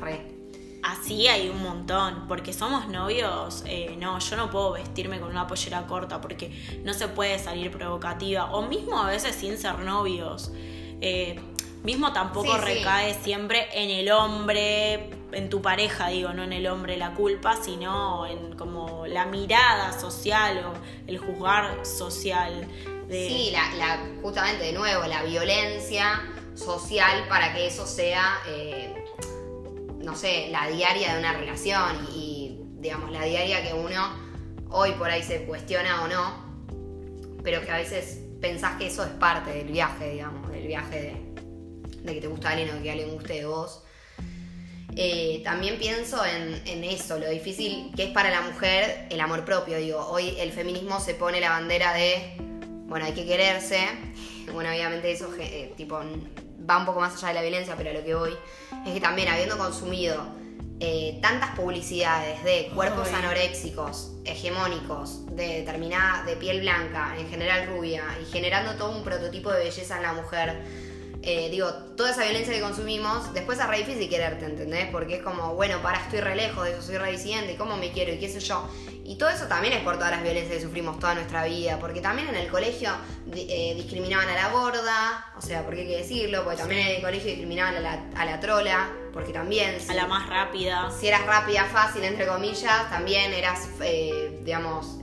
Re. 0.00 0.39
Así 0.82 1.28
hay 1.28 1.48
un 1.50 1.62
montón, 1.62 2.26
porque 2.26 2.52
somos 2.54 2.88
novios, 2.88 3.62
eh, 3.66 3.96
no, 3.98 4.18
yo 4.18 4.36
no 4.36 4.50
puedo 4.50 4.72
vestirme 4.72 5.20
con 5.20 5.30
una 5.30 5.46
pollera 5.46 5.86
corta 5.86 6.20
porque 6.20 6.50
no 6.84 6.94
se 6.94 7.08
puede 7.08 7.38
salir 7.38 7.70
provocativa, 7.70 8.46
o 8.52 8.62
mismo 8.62 8.98
a 8.98 9.06
veces 9.06 9.34
sin 9.36 9.58
ser 9.58 9.78
novios. 9.80 10.50
Eh, 11.02 11.38
mismo 11.82 12.12
tampoco 12.12 12.54
Sí, 12.54 12.58
sí. 12.58 12.64
recae 12.74 13.14
siempre 13.22 13.68
en 13.74 13.90
el 13.90 14.10
hombre, 14.10 15.10
en 15.32 15.50
tu 15.50 15.60
pareja, 15.60 16.08
digo, 16.08 16.32
no 16.32 16.42
en 16.44 16.52
el 16.54 16.66
hombre 16.66 16.96
la 16.96 17.12
culpa, 17.14 17.56
sino 17.62 18.26
en 18.26 18.56
como 18.56 19.06
la 19.06 19.26
mirada 19.26 19.98
social 20.00 20.64
o 20.64 20.72
el 21.10 21.18
juzgar 21.18 21.84
social. 21.84 22.66
De, 23.06 23.28
Sí, 23.28 23.50
la, 23.52 23.74
la- 23.74 24.00
justamente 24.22 24.64
de 24.64 24.72
nuevo, 24.72 25.04
la 25.06 25.22
violencia 25.24 26.22
social 26.54 27.26
para 27.28 27.52
que 27.54 27.66
eso 27.66 27.86
sea, 27.86 28.38
eh, 28.48 28.99
no 30.02 30.16
sé, 30.16 30.48
la 30.50 30.68
diaria 30.68 31.14
de 31.14 31.18
una 31.18 31.32
relación 31.32 32.08
y, 32.14 32.60
digamos, 32.78 33.10
la 33.10 33.24
diaria 33.24 33.62
que 33.62 33.74
uno 33.74 34.30
hoy 34.70 34.92
por 34.92 35.10
ahí 35.10 35.22
se 35.22 35.44
cuestiona 35.44 36.02
o 36.02 36.08
no, 36.08 37.40
pero 37.42 37.60
que 37.62 37.70
a 37.70 37.76
veces 37.76 38.20
pensás 38.40 38.76
que 38.78 38.86
eso 38.86 39.04
es 39.04 39.10
parte 39.10 39.50
del 39.52 39.68
viaje, 39.68 40.12
digamos, 40.12 40.50
del 40.50 40.66
viaje 40.66 41.16
de, 42.02 42.14
que 42.14 42.20
te 42.20 42.26
gusta 42.28 42.50
alguien 42.50 42.70
o 42.70 42.82
que 42.82 42.90
alguien 42.90 43.12
guste 43.12 43.34
de 43.34 43.46
vos. 43.46 43.82
Eh, 44.96 45.40
también 45.44 45.78
pienso 45.78 46.24
en, 46.24 46.60
en 46.66 46.84
eso, 46.84 47.18
lo 47.18 47.28
difícil 47.30 47.92
que 47.94 48.04
es 48.04 48.10
para 48.10 48.30
la 48.30 48.40
mujer 48.40 49.06
el 49.10 49.20
amor 49.20 49.44
propio. 49.44 49.78
Digo, 49.78 50.04
hoy 50.06 50.34
el 50.38 50.50
feminismo 50.50 51.00
se 51.00 51.14
pone 51.14 51.40
la 51.40 51.50
bandera 51.50 51.92
de, 51.92 52.36
bueno, 52.86 53.04
hay 53.04 53.12
que 53.12 53.26
quererse. 53.26 53.78
Bueno, 54.52 54.70
obviamente 54.70 55.12
eso 55.12 55.30
eh, 55.38 55.72
tipo, 55.76 56.00
va 56.70 56.78
un 56.78 56.86
poco 56.86 57.00
más 57.00 57.14
allá 57.14 57.28
de 57.28 57.34
la 57.34 57.42
violencia, 57.42 57.74
pero 57.76 57.90
a 57.90 57.92
lo 57.92 58.04
que 58.04 58.14
voy 58.14 58.36
es 58.86 58.94
que 58.94 59.00
también 59.00 59.28
habiendo 59.28 59.58
consumido 59.58 60.24
eh, 60.78 61.18
tantas 61.20 61.50
publicidades 61.56 62.42
de 62.42 62.70
cuerpos 62.74 63.08
Ay. 63.08 63.16
anoréxicos, 63.16 64.12
hegemónicos, 64.24 65.26
de 65.36 65.58
determinada, 65.58 66.24
de 66.24 66.36
piel 66.36 66.60
blanca, 66.60 67.14
en 67.18 67.28
general 67.28 67.66
rubia, 67.66 68.04
y 68.22 68.24
generando 68.32 68.74
todo 68.76 68.96
un 68.96 69.04
prototipo 69.04 69.52
de 69.52 69.64
belleza 69.64 69.96
en 69.96 70.02
la 70.02 70.12
mujer. 70.14 70.62
Eh, 71.22 71.50
digo, 71.50 71.68
toda 71.96 72.10
esa 72.10 72.22
violencia 72.22 72.54
que 72.54 72.60
consumimos, 72.60 73.32
después 73.34 73.58
es 73.58 73.66
re 73.66 73.78
difícil 73.78 74.08
quererte, 74.08 74.46
¿entendés? 74.46 74.86
Porque 74.90 75.16
es 75.16 75.22
como, 75.22 75.54
bueno, 75.54 75.82
para, 75.82 75.98
estoy 75.98 76.20
re 76.20 76.34
lejos 76.34 76.64
de 76.64 76.72
eso, 76.72 76.82
soy 76.82 76.96
re 76.96 77.12
disidente, 77.12 77.56
¿cómo 77.56 77.76
me 77.76 77.90
quiero? 77.90 78.12
Y 78.14 78.18
qué 78.18 78.28
sé 78.28 78.40
yo. 78.40 78.66
Y 79.04 79.16
todo 79.16 79.28
eso 79.28 79.46
también 79.46 79.74
es 79.74 79.82
por 79.82 79.96
todas 79.96 80.12
las 80.12 80.22
violencias 80.22 80.56
que 80.56 80.62
sufrimos 80.62 80.98
toda 80.98 81.14
nuestra 81.14 81.44
vida, 81.44 81.78
porque 81.78 82.00
también 82.00 82.28
en 82.28 82.36
el 82.36 82.48
colegio 82.48 82.92
eh, 83.34 83.74
discriminaban 83.74 84.28
a 84.28 84.34
la 84.34 84.48
gorda, 84.50 85.32
o 85.36 85.42
sea, 85.42 85.64
porque 85.64 85.82
hay 85.82 85.88
que 85.88 85.96
decirlo, 85.98 86.44
porque 86.44 86.58
también 86.58 86.86
en 86.86 86.96
el 86.96 87.02
colegio 87.02 87.26
discriminaban 87.30 87.76
a 87.76 87.80
la, 87.80 88.04
a 88.16 88.24
la 88.24 88.40
trola, 88.40 88.90
porque 89.12 89.32
también... 89.32 89.76
A 89.88 89.94
la 89.94 90.06
más 90.06 90.28
rápida. 90.28 90.90
si 90.90 91.08
eras 91.08 91.26
rápida, 91.26 91.64
fácil, 91.64 92.04
entre 92.04 92.26
comillas, 92.26 92.88
también 92.88 93.34
eras, 93.34 93.68
eh, 93.82 94.40
digamos, 94.44 94.98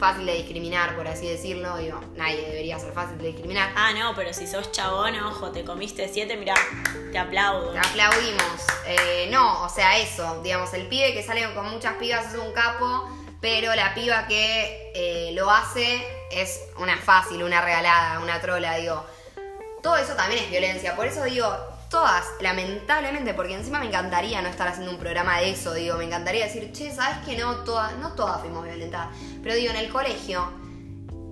fácil 0.00 0.26
de 0.26 0.34
discriminar, 0.34 0.96
por 0.96 1.06
así 1.06 1.28
decirlo. 1.28 1.76
Digo, 1.76 2.00
nadie 2.16 2.40
debería 2.40 2.78
ser 2.80 2.92
fácil 2.92 3.18
de 3.18 3.28
discriminar. 3.28 3.72
Ah, 3.76 3.92
no, 3.96 4.14
pero 4.16 4.32
si 4.32 4.48
sos 4.48 4.72
chabón, 4.72 5.14
ojo, 5.20 5.52
te 5.52 5.62
comiste 5.62 6.08
siete, 6.08 6.36
mirá, 6.36 6.54
te 7.12 7.18
aplaudo. 7.18 7.72
Te 7.72 7.78
aplaudimos. 7.78 8.66
Eh, 8.86 9.28
no, 9.30 9.62
o 9.62 9.68
sea, 9.68 9.98
eso, 9.98 10.42
digamos, 10.42 10.74
el 10.74 10.88
pibe 10.88 11.12
que 11.12 11.22
sale 11.22 11.54
con 11.54 11.70
muchas 11.70 11.94
pibas 11.94 12.34
es 12.34 12.40
un 12.40 12.52
capo, 12.52 13.08
pero 13.40 13.72
la 13.76 13.94
piba 13.94 14.26
que 14.26 14.90
eh, 14.94 15.32
lo 15.34 15.50
hace 15.50 16.04
es 16.32 16.60
una 16.78 16.96
fácil, 16.96 17.42
una 17.44 17.60
regalada, 17.60 18.18
una 18.18 18.40
trola, 18.40 18.76
digo. 18.76 19.04
Todo 19.82 19.96
eso 19.96 20.14
también 20.14 20.42
es 20.42 20.50
violencia, 20.50 20.96
por 20.96 21.06
eso 21.06 21.22
digo, 21.24 21.46
todas, 21.90 22.24
lamentablemente, 22.40 23.34
porque 23.34 23.54
encima 23.54 23.80
me 23.80 23.86
encantaría 23.86 24.40
no 24.40 24.48
estar 24.48 24.68
haciendo 24.68 24.92
un 24.92 24.98
programa 24.98 25.38
de 25.38 25.50
eso, 25.50 25.74
digo, 25.74 25.96
me 25.96 26.04
encantaría 26.04 26.46
decir, 26.46 26.70
che, 26.72 26.94
¿sabes 26.94 27.18
que 27.26 27.36
no 27.36 27.64
todas, 27.64 27.98
no 27.98 28.12
todas 28.12 28.40
fuimos 28.40 28.64
violentadas? 28.64 29.08
Pero 29.42 29.56
digo, 29.56 29.70
en 29.70 29.76
el 29.76 29.90
colegio 29.90 30.48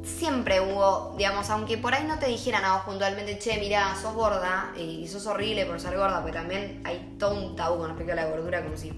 siempre 0.03 0.61
hubo, 0.61 1.15
digamos, 1.17 1.49
aunque 1.51 1.79
por 1.79 1.95
ahí 1.95 2.05
no 2.05 2.19
te 2.19 2.27
dijeran 2.27 2.65
a 2.65 2.75
vos 2.75 2.83
puntualmente, 2.85 3.39
che, 3.39 3.59
mira, 3.59 3.95
sos 3.95 4.15
gorda 4.15 4.73
y 4.77 5.07
sos 5.07 5.27
horrible 5.27 5.65
por 5.65 5.81
ser 5.81 5.97
gorda, 5.97 6.21
porque 6.21 6.37
también 6.37 6.83
hay 6.85 7.15
todo 7.19 7.35
un 7.35 7.57
con 7.57 7.89
respecto 7.89 8.13
a 8.13 8.17
la 8.17 8.27
gordura, 8.27 8.63
como 8.65 8.77
si 8.77 8.93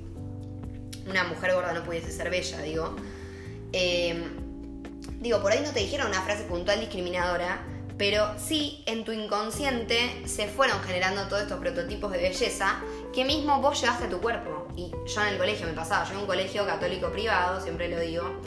una 1.07 1.25
mujer 1.25 1.55
gorda 1.55 1.73
no 1.75 1.85
pudiese 1.85 2.11
ser 2.11 2.31
bella, 2.31 2.63
digo. 2.63 2.97
Eh, 3.73 4.31
digo, 5.21 5.43
por 5.43 5.53
ahí 5.53 5.61
no 5.61 5.73
te 5.73 5.81
dijeron 5.81 6.09
una 6.09 6.23
frase 6.23 6.45
puntual 6.45 6.81
discriminadora, 6.81 7.61
pero 8.01 8.33
sí 8.39 8.83
en 8.87 9.05
tu 9.05 9.13
inconsciente 9.13 10.23
se 10.27 10.49
fueron 10.49 10.81
generando 10.81 11.25
todos 11.29 11.43
estos 11.43 11.61
prototipos 11.61 12.11
de 12.11 12.17
belleza 12.17 12.81
que 13.13 13.27
mismo 13.27 13.61
vos 13.61 13.79
llevaste 13.79 14.07
a 14.07 14.09
tu 14.09 14.23
cuerpo. 14.23 14.69
Y 14.75 14.91
yo 15.07 15.21
en 15.21 15.29
el 15.29 15.37
colegio 15.37 15.67
me 15.67 15.75
pasaba, 15.75 16.07
yo 16.07 16.15
en 16.15 16.21
un 16.21 16.27
colegio 16.27 16.65
católico 16.65 17.13
privado, 17.13 17.61
siempre 17.61 17.91
lo 17.91 18.01
digo, 18.01 18.41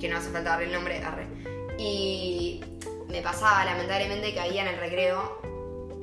que 0.00 0.08
no 0.08 0.16
hace 0.18 0.30
falta 0.30 0.50
darle 0.50 0.64
el 0.66 0.72
nombre, 0.72 0.98
arre. 1.04 1.28
Y 1.78 2.64
me 3.08 3.22
pasaba 3.22 3.64
lamentablemente 3.64 4.32
que 4.34 4.40
había 4.40 4.62
en 4.62 4.74
el 4.74 4.80
recreo, 4.80 5.40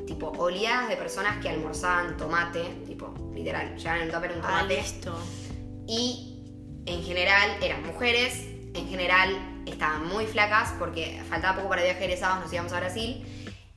tipo, 0.07 0.27
oleadas 0.37 0.87
de 0.87 0.95
personas 0.95 1.41
que 1.43 1.49
almorzaban 1.49 2.15
tomate, 2.15 2.63
tipo, 2.87 3.13
literal, 3.35 3.75
llevaban 3.75 3.99
en 3.99 4.07
el 4.07 4.13
tupper 4.13 4.31
un 4.31 4.39
Ah, 4.45 4.47
tomate. 4.59 4.77
listo. 4.77 5.13
Y 5.89 6.41
en 6.85 7.03
general 7.03 7.57
eran 7.61 7.85
mujeres, 7.85 8.45
en 8.73 8.87
general 8.87 9.56
estaban 9.69 10.05
muy 10.07 10.25
flacas 10.25 10.73
porque 10.79 11.21
faltaba 11.29 11.57
poco 11.57 11.69
para 11.69 11.83
viaje 11.83 12.03
egresados, 12.05 12.39
nos 12.43 12.51
íbamos 12.53 12.73
a 12.73 12.79
Brasil. 12.79 13.25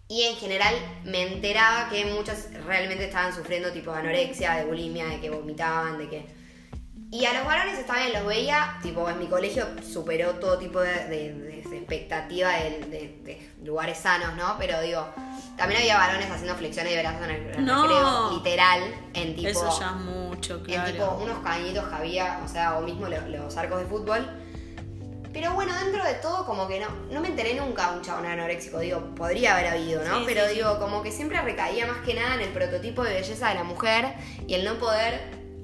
Y 0.09 0.23
en 0.25 0.35
general 0.37 0.75
me 1.05 1.23
enteraba 1.33 1.89
que 1.89 2.05
muchas 2.07 2.49
realmente 2.67 3.05
estaban 3.05 3.33
sufriendo 3.35 3.71
tipo 3.73 3.93
de 3.93 3.99
anorexia, 4.01 4.55
de 4.57 4.65
bulimia, 4.65 5.07
de 5.07 5.21
que 5.21 5.31
vomitaban, 5.31 5.99
de 5.99 6.09
que... 6.09 6.41
Y 7.13 7.25
a 7.25 7.33
los 7.35 7.45
varones 7.45 7.77
está 7.79 7.97
bien, 7.97 8.13
los 8.13 8.25
veía, 8.25 8.79
tipo 8.83 9.09
en 9.11 9.19
mi 9.19 9.27
colegio 9.27 9.67
superó 9.83 10.35
todo 10.37 10.59
tipo 10.59 10.81
de, 10.81 10.93
de- 11.09 11.35
de- 11.35 11.63
de 11.63 11.77
expectativa 11.79 12.51
de, 12.51 13.51
lugares 13.65 13.99
sanos, 13.99 14.35
¿no? 14.37 14.57
Pero 14.59 14.81
digo, 14.81 15.07
también 15.57 15.81
había 15.81 15.97
varones 15.99 16.31
haciendo 16.31 16.55
flexiones 16.57 16.93
de 16.95 17.01
brazos 17.03 17.23
en 17.25 17.31
el, 17.31 17.55
en 17.55 17.65
No. 17.65 17.83
recreo, 17.83 18.31
literal, 18.33 18.81
en 19.15 19.35
tipo... 19.37 19.49
Eso 19.49 19.79
ya 19.81 19.91
mucho, 19.93 20.55
En 20.57 20.61
claro. 20.63 20.91
tipo 20.93 21.19
unos 21.23 21.39
cañitos 21.41 21.89
que 21.89 21.95
había, 21.95 22.41
o 22.45 22.49
sea, 22.49 22.79
o 22.79 22.83
mismo 22.83 23.07
lo- 23.09 23.29
los, 23.29 23.57
arcos 23.57 23.81
de 23.81 23.87
fútbol. 23.87 24.29
Pero 25.33 25.55
bueno, 25.55 25.73
dentro 25.85 26.05
de 26.05 26.15
todo, 26.15 26.45
como 26.45 26.67
que 26.67 26.81
no, 26.81 26.89
no 27.11 27.21
me 27.21 27.29
enteré 27.29 27.55
nunca 27.55 27.91
de 27.91 27.99
un 27.99 28.05
chabón 28.05 28.27
anoréxico. 28.27 28.81
Digo, 28.81 29.15
podría 29.15 29.55
haber 29.55 29.69
habido, 29.69 30.03
¿no? 30.05 30.19
Sí, 30.19 30.25
Pero 30.27 30.49
sí, 30.49 30.57
digo, 30.57 30.79
como 30.81 31.03
que 31.03 31.13
siempre 31.13 31.41
recaía 31.41 31.87
más 31.87 31.99
que 31.99 32.15
nada 32.15 32.35
en 32.35 32.41
el 32.41 32.49
prototipo 32.49 33.05
de 33.05 33.15
belleza 33.15 33.49
de 33.51 33.55
la 33.55 33.65
mujer 33.65 34.15
y 34.47 34.55
el 34.55 34.65
no 34.65 34.79
poder 34.79 35.21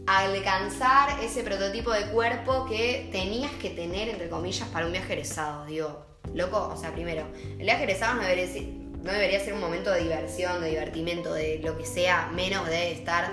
alcanzar 0.06 1.20
ese 1.20 1.42
prototipo 1.42 1.90
de 1.90 2.06
cuerpo 2.06 2.66
que 2.66 3.08
tenías 3.10 3.50
que 3.52 3.70
tener, 3.70 4.08
entre 4.08 4.28
comillas, 4.28 4.68
para 4.68 4.86
un 4.86 4.92
viaje 4.92 5.14
egresado. 5.14 5.66
Digo, 5.66 6.06
loco, 6.32 6.70
o 6.72 6.76
sea, 6.76 6.92
primero, 6.92 7.26
el 7.58 7.64
viaje 7.64 7.82
egresado 7.82 8.14
no 8.14 8.22
debería 8.22 8.46
ser, 8.46 8.62
no 8.62 9.12
debería 9.12 9.40
ser 9.40 9.54
un 9.54 9.60
momento 9.60 9.90
de 9.90 10.02
diversión, 10.02 10.60
de 10.60 10.70
divertimento, 10.70 11.34
de 11.34 11.58
lo 11.58 11.76
que 11.76 11.84
sea, 11.84 12.30
menos 12.32 12.68
de 12.68 12.92
estar 12.92 13.32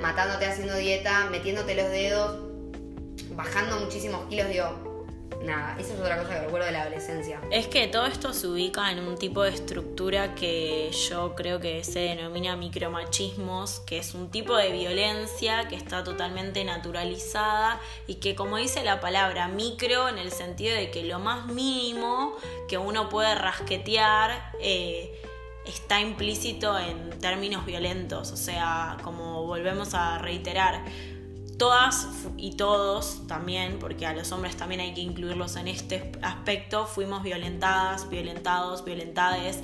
matándote 0.00 0.46
haciendo 0.46 0.76
dieta, 0.76 1.28
metiéndote 1.30 1.74
los 1.74 1.90
dedos, 1.90 2.38
bajando 3.36 3.80
muchísimos 3.80 4.26
kilos, 4.28 4.48
digo, 4.48 4.93
nada, 5.44 5.76
eso 5.78 5.94
es 5.94 6.00
otra 6.00 6.18
cosa 6.18 6.34
que 6.34 6.40
recuerdo 6.40 6.66
de 6.66 6.72
la 6.72 6.82
adolescencia. 6.82 7.40
Es 7.50 7.66
que 7.66 7.86
todo 7.86 8.06
esto 8.06 8.32
se 8.32 8.48
ubica 8.48 8.90
en 8.90 9.00
un 9.00 9.16
tipo 9.16 9.42
de 9.42 9.50
estructura 9.50 10.34
que 10.34 10.90
yo 11.08 11.34
creo 11.34 11.60
que 11.60 11.84
se 11.84 12.00
denomina 12.00 12.56
micromachismos, 12.56 13.80
que 13.80 13.98
es 13.98 14.14
un 14.14 14.30
tipo 14.30 14.56
de 14.56 14.72
violencia 14.72 15.68
que 15.68 15.76
está 15.76 16.02
totalmente 16.02 16.64
naturalizada 16.64 17.80
y 18.06 18.16
que 18.16 18.34
como 18.34 18.56
dice 18.56 18.82
la 18.82 19.00
palabra 19.00 19.48
micro 19.48 20.08
en 20.08 20.18
el 20.18 20.30
sentido 20.30 20.74
de 20.74 20.90
que 20.90 21.04
lo 21.04 21.18
más 21.18 21.46
mínimo 21.46 22.36
que 22.68 22.78
uno 22.78 23.08
puede 23.08 23.34
rasquetear 23.34 24.52
eh, 24.60 25.20
está 25.66 26.00
implícito 26.00 26.78
en 26.78 27.18
términos 27.18 27.64
violentos, 27.64 28.32
o 28.32 28.36
sea, 28.36 28.98
como 29.02 29.44
volvemos 29.44 29.94
a 29.94 30.18
reiterar, 30.18 30.84
todas 31.58 32.08
y 32.36 32.56
todos 32.56 33.26
también, 33.26 33.78
porque 33.78 34.06
a 34.06 34.12
los 34.14 34.32
hombres 34.32 34.56
también 34.56 34.80
hay 34.80 34.94
que 34.94 35.00
incluirlos 35.00 35.56
en 35.56 35.68
este 35.68 36.12
aspecto, 36.22 36.86
fuimos 36.86 37.22
violentadas, 37.22 38.08
violentados, 38.08 38.84
violentades. 38.84 39.60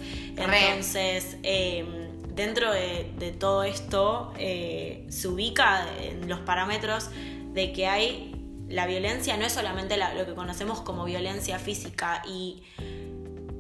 Entonces, 0.71 1.37
eh, 1.43 1.85
dentro 2.35 2.73
de, 2.73 3.11
de 3.19 3.33
todo 3.33 3.65
esto, 3.65 4.33
eh, 4.39 5.07
se 5.09 5.29
ubica 5.29 5.87
en 6.01 6.29
los 6.29 6.41
parámetros 6.41 7.11
de 7.53 7.73
que 7.73 7.87
hay 7.87 8.37
la 8.69 8.87
violencia, 8.87 9.37
no 9.37 9.45
es 9.45 9.53
solamente 9.53 9.97
la- 9.97 10.15
lo 10.15 10.25
que 10.27 10.35
conocemos 10.35 10.81
como 10.81 11.05
violencia 11.05 11.59
física 11.59 12.23
y 12.29 12.63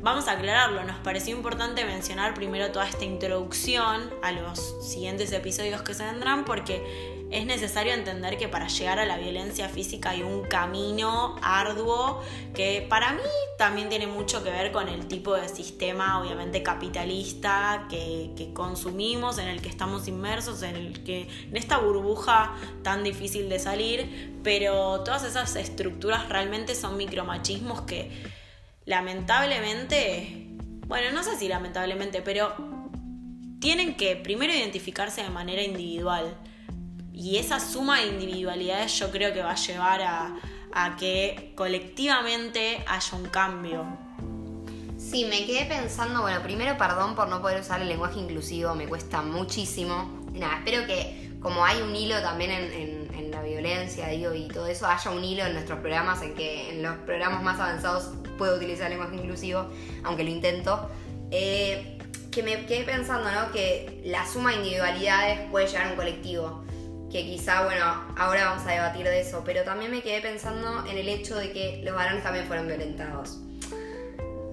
Vamos 0.02 0.28
a 0.28 0.32
aclararlo, 0.32 0.82
nos 0.84 0.96
pareció 1.00 1.36
importante 1.36 1.84
mencionar 1.84 2.32
primero 2.32 2.72
toda 2.72 2.88
esta 2.88 3.04
introducción 3.04 4.08
a 4.22 4.32
los 4.32 4.58
siguientes 4.82 5.30
episodios 5.30 5.82
que 5.82 5.92
se 5.92 6.04
vendrán 6.06 6.46
porque 6.46 7.19
es 7.30 7.46
necesario 7.46 7.92
entender 7.92 8.36
que 8.38 8.48
para 8.48 8.66
llegar 8.66 8.98
a 8.98 9.06
la 9.06 9.16
violencia 9.16 9.68
física 9.68 10.10
hay 10.10 10.22
un 10.22 10.42
camino 10.42 11.36
arduo 11.42 12.22
que 12.54 12.84
para 12.88 13.12
mí 13.12 13.20
también 13.56 13.88
tiene 13.88 14.08
mucho 14.08 14.42
que 14.42 14.50
ver 14.50 14.72
con 14.72 14.88
el 14.88 15.06
tipo 15.06 15.34
de 15.34 15.48
sistema 15.48 16.20
obviamente 16.20 16.64
capitalista 16.64 17.86
que, 17.88 18.50
consumimos, 18.52 19.38
en 19.38 19.46
el 19.46 19.62
que 19.62 19.68
estamos 19.68 20.08
inmersos, 20.08 20.62
en 20.62 20.74
el 20.74 21.04
que 21.04 21.28
en 21.48 21.56
esta 21.56 21.78
burbuja 21.78 22.56
tan 22.82 23.04
difícil 23.04 23.48
de 23.48 23.60
salir, 23.60 24.40
pero 24.42 25.00
todas 25.04 25.22
esas 25.22 25.54
estructuras 25.54 26.28
realmente 26.28 26.74
son 26.74 26.96
micromachismos 26.96 27.82
que 27.82 28.10
lamentablemente, 28.86 30.48
bueno, 30.86 31.12
no 31.12 31.22
sé 31.22 31.36
si 31.36 31.46
lamentablemente, 31.46 32.22
pero 32.22 32.54
tienen 33.60 33.94
que 33.94 34.16
primero 34.16 34.52
identificarse 34.52 35.22
de 35.22 35.30
manera 35.30 35.62
individual. 35.62 36.36
Y 37.20 37.36
esa 37.36 37.60
suma 37.60 38.00
de 38.00 38.06
individualidades 38.06 38.98
yo 38.98 39.10
creo 39.10 39.34
que 39.34 39.42
va 39.42 39.50
a 39.50 39.54
llevar 39.54 40.00
a, 40.00 40.96
que 40.98 41.52
colectivamente 41.54 42.82
haya 42.88 43.18
un 43.18 43.26
cambio. 43.26 43.84
Sí, 44.96 45.26
me 45.26 45.44
quedé 45.44 45.66
pensando, 45.66 46.22
bueno, 46.22 46.42
primero 46.42 46.78
perdón 46.78 47.14
por 47.14 47.28
no 47.28 47.42
poder 47.42 47.60
usar 47.60 47.82
el 47.82 47.88
lenguaje 47.88 48.18
inclusivo, 48.18 48.74
me 48.74 48.88
cuesta 48.88 49.20
muchísimo. 49.20 50.24
Nada, 50.32 50.60
espero 50.64 50.86
que 50.86 51.36
como 51.42 51.62
hay 51.62 51.82
un 51.82 51.94
hilo 51.94 52.22
también 52.22 52.52
en, 52.52 53.30
la 53.30 53.42
violencia, 53.42 54.12
y 54.12 54.48
todo 54.48 54.66
eso, 54.66 54.86
haya 54.86 55.10
un 55.10 55.22
hilo 55.22 55.44
en 55.44 55.52
nuestros 55.52 55.78
programas, 55.80 56.22
en 56.22 56.34
que 56.34 56.70
en 56.70 56.82
los 56.82 56.96
programas 56.98 57.42
más 57.42 57.60
avanzados 57.60 58.12
puedo 58.38 58.56
utilizar 58.56 58.86
el 58.86 58.98
lenguaje 58.98 59.16
inclusivo, 59.16 59.66
aunque 60.04 60.24
lo 60.24 60.30
intento. 60.30 60.90
Eh, 61.30 61.98
que 62.30 62.42
me 62.42 62.64
quedé 62.64 62.84
pensando, 62.84 63.30
¿no? 63.30 63.52
Que 63.52 64.00
la 64.04 64.26
suma 64.26 64.50
de 64.50 64.56
individualidades 64.56 65.50
puede 65.50 65.66
llegar 65.66 65.86
a 65.86 65.90
un 65.90 65.96
colectivo. 65.96 66.64
Que 67.10 67.24
quizá, 67.24 67.64
bueno, 67.64 67.84
ahora 68.16 68.50
vamos 68.50 68.66
a 68.66 68.70
debatir 68.70 69.04
de 69.04 69.20
eso, 69.20 69.42
pero 69.44 69.64
también 69.64 69.90
me 69.90 70.00
quedé 70.00 70.20
pensando 70.20 70.86
en 70.86 70.96
el 70.96 71.08
hecho 71.08 71.36
de 71.36 71.52
que 71.52 71.80
los 71.84 71.94
varones 71.94 72.22
también 72.22 72.46
fueron 72.46 72.68
violentados. 72.68 73.38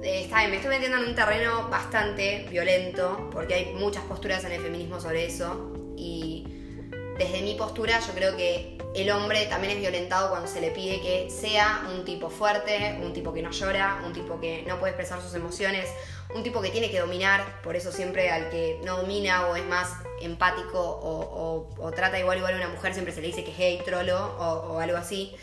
Eh, 0.02 0.22
está 0.24 0.40
bien, 0.40 0.52
me 0.52 0.58
estoy 0.58 0.72
metiendo 0.72 0.98
en 0.98 1.10
un 1.10 1.16
terreno 1.16 1.70
bastante 1.70 2.48
violento, 2.50 3.30
porque 3.32 3.54
hay 3.54 3.74
muchas 3.74 4.04
posturas 4.06 4.44
en 4.46 4.54
el 4.54 4.62
feminismo 4.62 5.00
sobre 5.00 5.26
eso. 5.26 5.74
Y 5.96 6.46
desde 7.18 7.42
mi 7.42 7.56
postura, 7.56 8.00
yo 8.00 8.14
creo 8.14 8.36
que 8.36 8.78
el 8.96 9.12
hombre 9.12 9.46
también 9.46 9.74
es 9.74 9.80
violentado 9.80 10.30
cuando 10.30 10.48
se 10.48 10.62
le 10.62 10.72
pide 10.72 11.02
que 11.02 11.30
sea 11.30 11.88
un 11.94 12.06
tipo 12.06 12.30
fuerte, 12.30 13.00
un 13.04 13.14
tipo 13.14 13.34
que 13.34 13.42
no 13.42 13.52
llora, 13.52 14.02
un 14.06 14.14
tipo 14.14 14.40
que 14.40 14.64
no 14.68 14.80
puede 14.80 14.94
expresar 14.94 15.22
sus 15.22 15.34
emociones, 15.36 15.88
un 16.36 16.44
tipo 16.44 16.62
que 16.62 16.70
tiene 16.70 16.92
que 16.92 17.00
dominar, 17.00 17.62
por 17.62 17.76
eso 17.76 17.92
siempre 17.92 18.30
al 18.30 18.50
que 18.50 18.80
no 18.84 18.98
domina 18.98 19.48
o 19.48 19.56
es 19.56 19.66
más 19.66 19.90
empático 20.22 20.80
o, 20.80 21.92
trata 21.96 22.20
igual 22.20 22.38
igual 22.38 22.54
a 22.54 22.58
una 22.58 22.68
mujer 22.68 22.94
siempre 22.94 23.14
se 23.14 23.22
le 23.22 23.28
dice 23.28 23.44
que 23.44 23.52
es 23.52 23.58
gay, 23.58 23.82
trolo 23.84 24.36
o, 24.38 24.74
o 24.74 24.80
algo 24.80 24.98
así. 24.98 25.36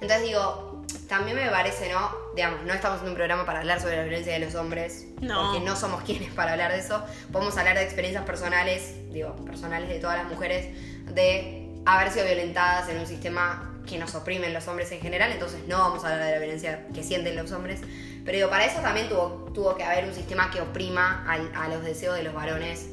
Entonces 0.00 0.22
digo, 0.22 0.84
también 1.08 1.36
me 1.36 1.48
parece, 1.50 1.90
¿no? 1.92 2.10
Digamos, 2.34 2.62
no 2.64 2.72
estamos 2.72 3.02
en 3.02 3.08
un 3.08 3.14
programa 3.14 3.44
para 3.44 3.60
hablar 3.60 3.80
sobre 3.80 3.96
la 3.96 4.02
violencia 4.04 4.32
de 4.32 4.38
los 4.38 4.54
hombres, 4.54 5.06
no. 5.20 5.50
porque 5.50 5.64
no 5.64 5.74
somos 5.74 6.02
quienes 6.04 6.32
para 6.32 6.52
hablar 6.52 6.72
de 6.72 6.78
eso. 6.78 7.02
Podemos 7.32 7.56
hablar 7.56 7.76
de 7.76 7.84
experiencias 7.84 8.24
personales, 8.24 8.94
digo, 9.12 9.34
personales 9.44 9.88
de 9.88 9.98
todas 9.98 10.18
las 10.18 10.28
mujeres, 10.28 10.68
de 11.12 11.68
haber 11.84 12.10
sido 12.12 12.26
violentadas 12.26 12.88
en 12.88 12.98
un 12.98 13.06
sistema 13.06 13.74
que 13.86 13.98
nos 13.98 14.14
oprimen 14.14 14.52
los 14.52 14.68
hombres 14.68 14.92
en 14.92 15.00
general, 15.00 15.32
entonces 15.32 15.60
no 15.66 15.78
vamos 15.78 16.04
a 16.04 16.12
hablar 16.12 16.26
de 16.26 16.32
la 16.32 16.38
violencia 16.38 16.86
que 16.94 17.02
sienten 17.02 17.34
los 17.36 17.50
hombres. 17.52 17.80
Pero 18.24 18.36
digo, 18.36 18.50
para 18.50 18.64
eso 18.64 18.80
también 18.80 19.08
tuvo, 19.08 19.50
tuvo 19.54 19.76
que 19.76 19.84
haber 19.84 20.04
un 20.04 20.14
sistema 20.14 20.50
que 20.50 20.60
oprima 20.60 21.24
a 21.26 21.68
los 21.68 21.82
deseos 21.82 22.16
de 22.16 22.22
los 22.22 22.34
varones 22.34 22.88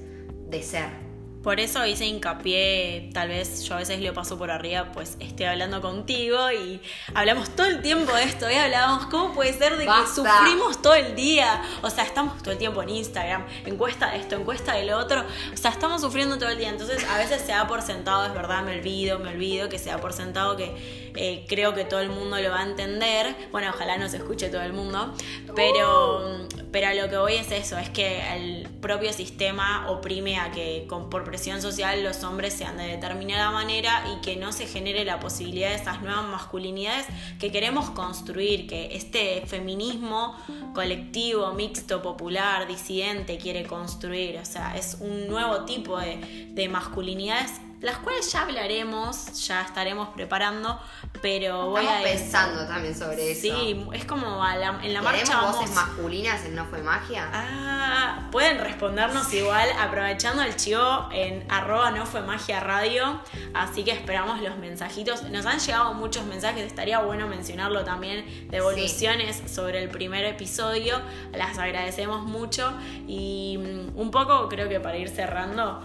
de 0.50 0.64
ser. 0.64 1.05
Por 1.46 1.60
eso 1.60 1.86
hice 1.86 2.08
hincapié, 2.08 3.12
tal 3.14 3.28
vez 3.28 3.66
yo 3.66 3.76
a 3.76 3.78
veces 3.78 4.02
lo 4.02 4.16
paso 4.16 4.36
por 4.36 4.50
arriba, 4.50 4.90
pues 4.92 5.16
estoy 5.20 5.46
hablando 5.46 5.80
contigo 5.80 6.52
y 6.52 6.82
hablamos 7.14 7.56
todo 7.56 7.68
el 7.68 7.84
tiempo 7.84 8.12
de 8.16 8.24
esto, 8.24 8.50
y 8.50 8.56
hablábamos, 8.56 9.06
¿cómo 9.12 9.32
puede 9.32 9.54
ser 9.54 9.78
de 9.78 9.86
que 9.86 10.08
sufrimos 10.16 10.82
todo 10.82 10.96
el 10.96 11.16
día? 11.16 11.62
O 11.84 11.92
sea, 11.92 12.04
estamos 12.04 12.42
todo 12.42 12.54
el 12.54 12.58
tiempo 12.58 12.82
en 12.82 12.90
Instagram, 12.90 13.46
encuesta 13.64 14.10
de 14.10 14.18
esto, 14.18 14.38
encuesta 14.38 14.74
de 14.74 14.86
lo 14.86 14.98
otro, 14.98 15.24
o 15.54 15.56
sea, 15.58 15.70
estamos 15.70 16.02
sufriendo 16.02 16.40
todo 16.40 16.50
el 16.50 16.58
día, 16.58 16.70
entonces 16.70 17.08
a 17.08 17.20
veces 17.20 17.44
se 17.44 17.52
da 17.52 17.68
por 17.68 17.84
sentado, 17.84 18.26
es 18.26 18.34
verdad, 18.34 18.64
me 18.64 18.80
olvido, 18.80 19.20
me 19.20 19.30
olvido 19.30 19.70
que 19.70 19.78
se 19.78 19.92
da 19.92 20.00
por 20.00 20.14
sentado 20.14 20.58
que 20.58 21.12
eh, 21.16 21.46
creo 21.48 21.76
que 21.76 21.86
todo 21.86 22.00
el 22.00 22.10
mundo 22.10 22.40
lo 22.40 22.50
va 22.50 22.62
a 22.62 22.66
entender, 22.66 23.36
bueno, 23.52 23.70
ojalá 23.70 24.00
no 24.00 24.10
se 24.10 24.18
escuche 24.18 24.50
todo 24.50 24.64
el 24.64 24.74
mundo, 24.74 25.14
pero, 25.56 26.48
pero 26.72 26.88
a 26.88 26.96
lo 26.96 27.08
que 27.08 27.18
voy 27.18 27.36
es 27.36 27.52
eso, 27.52 27.78
es 27.78 27.92
que 27.92 28.34
el 28.36 28.68
propio 28.82 29.14
sistema 29.14 29.92
oprime 29.92 30.40
a 30.40 30.50
que 30.50 30.88
por 30.90 31.35
social 31.38 32.04
los 32.04 32.24
hombres 32.24 32.54
sean 32.54 32.78
de 32.78 32.88
determinada 32.88 33.52
manera 33.52 34.04
y 34.14 34.22
que 34.22 34.36
no 34.36 34.52
se 34.52 34.68
genere 34.68 35.06
la 35.06 35.20
posibilidad 35.20 35.70
de 35.70 35.76
esas 35.76 36.02
nuevas 36.02 36.26
masculinidades 36.28 37.06
que 37.40 37.52
queremos 37.52 37.90
construir, 37.92 38.68
que 38.68 38.96
este 38.96 39.44
feminismo 39.46 40.36
colectivo, 40.74 41.54
mixto, 41.54 42.02
popular, 42.02 42.68
disidente 42.68 43.38
quiere 43.38 43.66
construir. 43.66 44.38
O 44.38 44.46
sea, 44.46 44.76
es 44.76 44.98
un 45.00 45.28
nuevo 45.28 45.66
tipo 45.66 46.00
de, 46.00 46.50
de 46.52 46.70
masculinidades 46.70 47.52
las 47.86 48.00
cuales 48.00 48.32
ya 48.32 48.42
hablaremos, 48.42 49.46
ya 49.48 49.62
estaremos 49.62 50.10
preparando, 50.10 50.82
pero 51.22 51.70
voy 51.70 51.86
Estamos 51.86 52.04
pensando 52.04 52.66
también 52.66 52.98
sobre 52.98 53.32
eso. 53.32 53.42
Sí, 53.42 53.86
es 53.94 54.06
como 54.06 54.44
en 54.82 54.94
la 54.94 55.04
marcha 55.04 55.36
vamos... 55.36 55.58
voces 55.58 55.76
masculinas 55.76 56.44
en 56.46 56.56
No 56.56 56.66
Fue 56.66 56.82
Magia? 56.82 57.30
Ah, 57.32 58.28
pueden 58.32 58.58
respondernos 58.58 59.32
igual 59.34 59.70
aprovechando 59.80 60.42
el 60.42 60.56
chivo 60.56 61.10
en 61.12 61.46
arroba 61.48 61.92
No 61.92 62.08
Fue 62.08 62.22
Magia 62.22 62.60
Radio, 62.60 63.22
así 63.54 63.84
que 63.84 63.92
esperamos 63.92 64.42
los 64.42 64.58
mensajitos. 64.58 65.22
Nos 65.30 65.46
han 65.46 65.60
llegado 65.60 65.94
muchos 65.94 66.26
mensajes, 66.26 66.64
estaría 66.66 66.98
bueno 67.02 67.28
mencionarlo 67.28 67.84
también, 67.84 68.50
devoluciones 68.50 69.44
sobre 69.46 69.84
el 69.84 69.90
primer 69.90 70.26
episodio, 70.26 71.00
las 71.34 71.60
agradecemos 71.60 72.24
mucho 72.24 72.74
y 73.08 73.60
mm, 73.60 74.00
un 74.00 74.10
poco 74.10 74.50
creo 74.50 74.68
que 74.70 74.80
para 74.80 74.98
ir 74.98 75.10
cerrando 75.10 75.84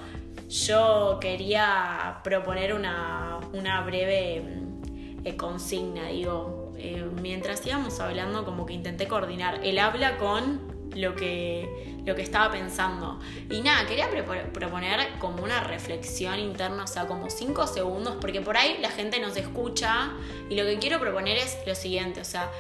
yo 0.50 1.18
quería 1.20 2.20
proponer 2.24 2.74
una, 2.74 3.38
breve 3.86 4.40
mm, 4.40 5.26
eh, 5.26 5.36
consigna, 5.36 6.08
digo, 6.08 6.72
eh, 6.76 7.08
mientras 7.22 7.64
íbamos 7.64 8.00
hablando 8.00 8.44
como 8.44 8.66
que 8.66 8.72
intenté 8.72 9.06
coordinar 9.06 9.60
el 9.62 9.78
habla 9.78 10.18
con 10.18 10.68
lo 10.96 11.14
que, 11.14 11.96
lo 12.04 12.16
que 12.16 12.22
estaba 12.22 12.50
pensando. 12.50 13.20
Y 13.48 13.60
nada, 13.60 13.86
quería 13.86 14.08
proponer 14.52 15.08
como 15.20 15.44
una 15.44 15.62
reflexión 15.62 16.40
interna, 16.40 16.82
o 16.82 16.88
sea, 16.88 17.06
como 17.06 17.30
cinco 17.30 17.68
segundos, 17.68 18.16
porque 18.20 18.40
por 18.40 18.56
ahí 18.56 18.78
la 18.80 18.90
gente 18.90 19.20
nos 19.20 19.36
escucha 19.36 20.10
y 20.48 20.56
lo 20.56 20.64
que 20.64 20.78
quiero 20.80 20.98
proponer 20.98 21.36
es 21.36 21.58
lo 21.64 21.76
siguiente, 21.76 22.20
o 22.20 22.24
sea, 22.24 22.50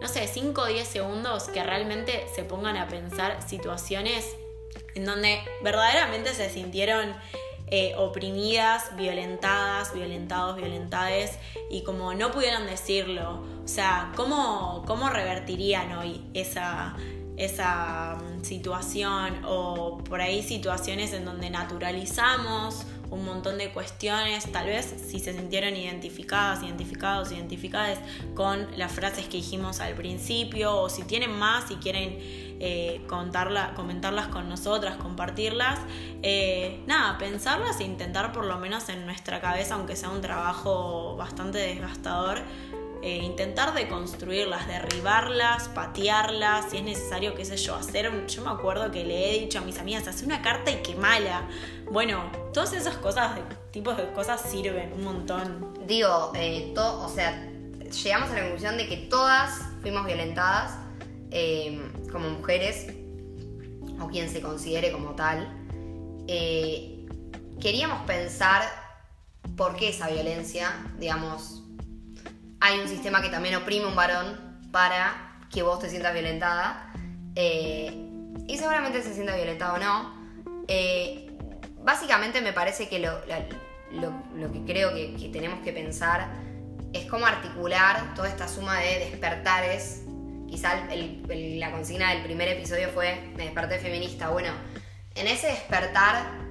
no 0.00 0.08
sé, 0.08 0.26
5 0.26 0.60
o 0.60 0.66
10 0.66 0.86
segundos 0.86 1.44
que 1.44 1.62
realmente 1.62 2.26
se 2.34 2.44
pongan 2.44 2.76
a 2.76 2.86
pensar 2.86 3.40
situaciones 3.46 4.36
en 4.94 5.04
donde 5.04 5.40
verdaderamente 5.62 6.34
se 6.34 6.50
sintieron 6.50 7.14
eh, 7.68 7.94
oprimidas, 7.96 8.96
violentadas, 8.96 9.92
violentados, 9.92 10.56
violentades, 10.56 11.32
y 11.68 11.82
como 11.82 12.14
no 12.14 12.30
pudieron 12.30 12.66
decirlo. 12.66 13.42
O 13.64 13.68
sea, 13.68 14.12
¿cómo, 14.14 14.84
cómo 14.86 15.10
revertirían 15.10 15.92
hoy 15.92 16.22
esa, 16.32 16.94
esa 17.36 18.18
mm, 18.20 18.44
situación 18.44 19.40
o 19.44 19.98
por 19.98 20.20
ahí 20.20 20.44
situaciones 20.44 21.12
en 21.12 21.24
donde 21.24 21.50
naturalizamos 21.50 22.86
un 23.10 23.24
montón 23.24 23.58
de 23.58 23.70
cuestiones, 23.70 24.50
tal 24.52 24.66
vez 24.66 24.94
si 25.06 25.18
se 25.18 25.32
sintieron 25.32 25.76
identificadas, 25.76 26.62
identificados, 26.62 27.32
identificadas 27.32 27.98
con 28.34 28.66
las 28.76 28.92
frases 28.92 29.26
que 29.26 29.38
dijimos 29.38 29.80
al 29.80 29.94
principio, 29.94 30.76
o 30.76 30.88
si 30.88 31.02
tienen 31.04 31.32
más 31.32 31.70
y 31.70 31.76
quieren 31.76 32.16
eh, 32.58 33.02
comentarlas 33.06 34.28
con 34.28 34.48
nosotras, 34.48 34.96
compartirlas, 34.96 35.78
eh, 36.22 36.82
nada, 36.86 37.18
pensarlas 37.18 37.80
e 37.80 37.84
intentar 37.84 38.32
por 38.32 38.44
lo 38.44 38.58
menos 38.58 38.88
en 38.88 39.04
nuestra 39.04 39.40
cabeza, 39.40 39.74
aunque 39.74 39.96
sea 39.96 40.10
un 40.10 40.20
trabajo 40.20 41.16
bastante 41.16 41.58
desgastador, 41.58 42.40
eh, 43.02 43.18
intentar 43.18 43.74
deconstruirlas, 43.74 44.66
derribarlas, 44.66 45.68
patearlas, 45.68 46.70
si 46.70 46.78
es 46.78 46.82
necesario, 46.82 47.34
qué 47.34 47.44
sé 47.44 47.56
yo, 47.56 47.74
hacer. 47.74 48.26
Yo 48.26 48.42
me 48.42 48.50
acuerdo 48.50 48.90
que 48.90 49.04
le 49.04 49.30
he 49.30 49.40
dicho 49.40 49.58
a 49.58 49.62
mis 49.62 49.78
amigas, 49.78 50.08
hacer 50.08 50.26
una 50.26 50.42
carta 50.42 50.70
y 50.70 50.76
quemala. 50.82 51.48
Bueno, 51.90 52.30
todas 52.52 52.72
esas 52.72 52.96
cosas, 52.96 53.38
tipos 53.70 53.96
de 53.96 54.10
cosas 54.12 54.40
sirven 54.40 54.92
un 54.92 55.04
montón. 55.04 55.74
Digo, 55.86 56.32
eh, 56.34 56.74
o 56.76 57.08
sea, 57.08 57.50
llegamos 58.02 58.30
a 58.30 58.34
la 58.34 58.40
conclusión 58.40 58.76
de 58.76 58.88
que 58.88 58.96
todas 58.96 59.60
fuimos 59.82 60.06
violentadas 60.06 60.78
eh, 61.30 61.80
como 62.10 62.30
mujeres, 62.30 62.88
o 64.00 64.08
quien 64.08 64.28
se 64.28 64.40
considere 64.40 64.90
como 64.92 65.14
tal. 65.14 65.48
queríamos 67.60 68.02
pensar 68.06 68.62
por 69.56 69.76
qué 69.76 69.88
esa 69.90 70.08
violencia, 70.08 70.70
digamos, 70.98 71.65
hay 72.60 72.80
un 72.80 72.88
sistema 72.88 73.22
que 73.22 73.28
también 73.28 73.56
oprime 73.56 73.86
un 73.86 73.94
varón 73.94 74.58
para 74.70 75.36
que 75.50 75.62
vos 75.62 75.78
te 75.78 75.88
sientas 75.88 76.12
violentada. 76.12 76.92
Eh, 77.34 78.06
y 78.46 78.58
seguramente 78.58 79.02
se 79.02 79.14
sienta 79.14 79.34
violentado 79.36 79.74
o 79.74 79.78
no. 79.78 80.14
Eh, 80.68 81.30
básicamente 81.82 82.40
me 82.40 82.52
parece 82.52 82.88
que 82.88 82.98
lo, 82.98 83.20
que 84.52 84.64
creo 84.64 84.94
que, 84.94 85.30
tenemos 85.32 85.60
que 85.60 85.72
pensar 85.72 86.28
es 86.92 87.06
cómo 87.06 87.26
articular 87.26 88.14
toda 88.14 88.28
esta 88.28 88.48
suma 88.48 88.78
de 88.80 88.98
despertares. 88.98 90.02
Quizá 90.48 90.86
la 90.86 91.70
consigna 91.72 92.12
del 92.12 92.22
primer 92.22 92.48
episodio 92.48 92.88
fue 92.90 93.32
me 93.36 93.44
desperté 93.44 93.78
feminista. 93.78 94.30
Bueno, 94.30 94.52
en 95.14 95.26
ese 95.26 95.48
despertar 95.48 96.45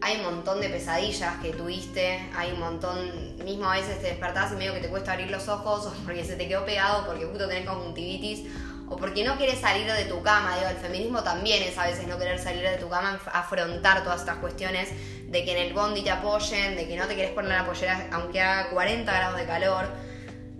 hay 0.00 0.16
un 0.18 0.24
montón 0.24 0.60
de 0.60 0.68
pesadillas 0.68 1.36
que 1.42 1.50
tuviste, 1.50 2.30
hay 2.36 2.52
un 2.52 2.60
montón, 2.60 3.36
mismo 3.44 3.70
a 3.70 3.76
veces 3.76 4.00
te 4.00 4.08
despertás 4.08 4.52
y 4.52 4.56
medio 4.56 4.74
que 4.74 4.80
te 4.80 4.88
cuesta 4.88 5.12
abrir 5.12 5.30
los 5.30 5.48
ojos, 5.48 5.86
o 5.88 5.92
porque 6.04 6.24
se 6.24 6.36
te 6.36 6.48
quedó 6.48 6.64
pegado, 6.64 7.06
porque 7.06 7.24
justo 7.24 7.48
tenés 7.48 7.66
conjuntivitis, 7.68 8.50
o 8.88 8.96
porque 8.96 9.24
no 9.24 9.36
quieres 9.36 9.60
salir 9.60 9.90
de 9.90 10.04
tu 10.06 10.22
cama. 10.22 10.56
Digo, 10.56 10.70
el 10.70 10.76
feminismo 10.76 11.22
también 11.22 11.62
es 11.62 11.76
a 11.76 11.86
veces 11.86 12.06
no 12.06 12.18
querer 12.18 12.38
salir 12.38 12.62
de 12.62 12.76
tu 12.78 12.88
cama, 12.88 13.20
afrontar 13.32 14.02
todas 14.02 14.20
estas 14.20 14.38
cuestiones 14.38 14.88
de 15.28 15.44
que 15.44 15.52
en 15.52 15.66
el 15.66 15.74
bondi 15.74 16.02
te 16.02 16.10
apoyen, 16.10 16.74
de 16.74 16.88
que 16.88 16.96
no 16.96 17.06
te 17.06 17.14
querés 17.14 17.32
poner 17.32 17.52
la 17.52 17.66
pollera 17.66 18.08
aunque 18.12 18.40
haga 18.40 18.70
40 18.70 19.12
grados 19.12 19.38
de 19.38 19.44
calor, 19.44 19.88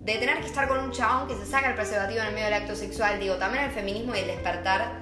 de 0.03 0.15
tener 0.17 0.41
que 0.41 0.47
estar 0.47 0.69
con 0.69 0.79
un 0.79 0.93
chabón 0.93 1.27
que 1.27 1.35
se 1.37 1.47
saca 1.51 1.69
el 1.69 1.75
preservativo 1.75 2.21
en 2.21 2.27
el 2.27 2.35
medio 2.35 2.47
del 2.47 2.55
acto 2.55 2.77
sexual. 2.77 3.19
Digo, 3.19 3.37
también 3.37 3.65
el 3.65 3.71
feminismo 3.71 4.15
y 4.15 4.19
el 4.19 4.27
despertar 4.27 5.01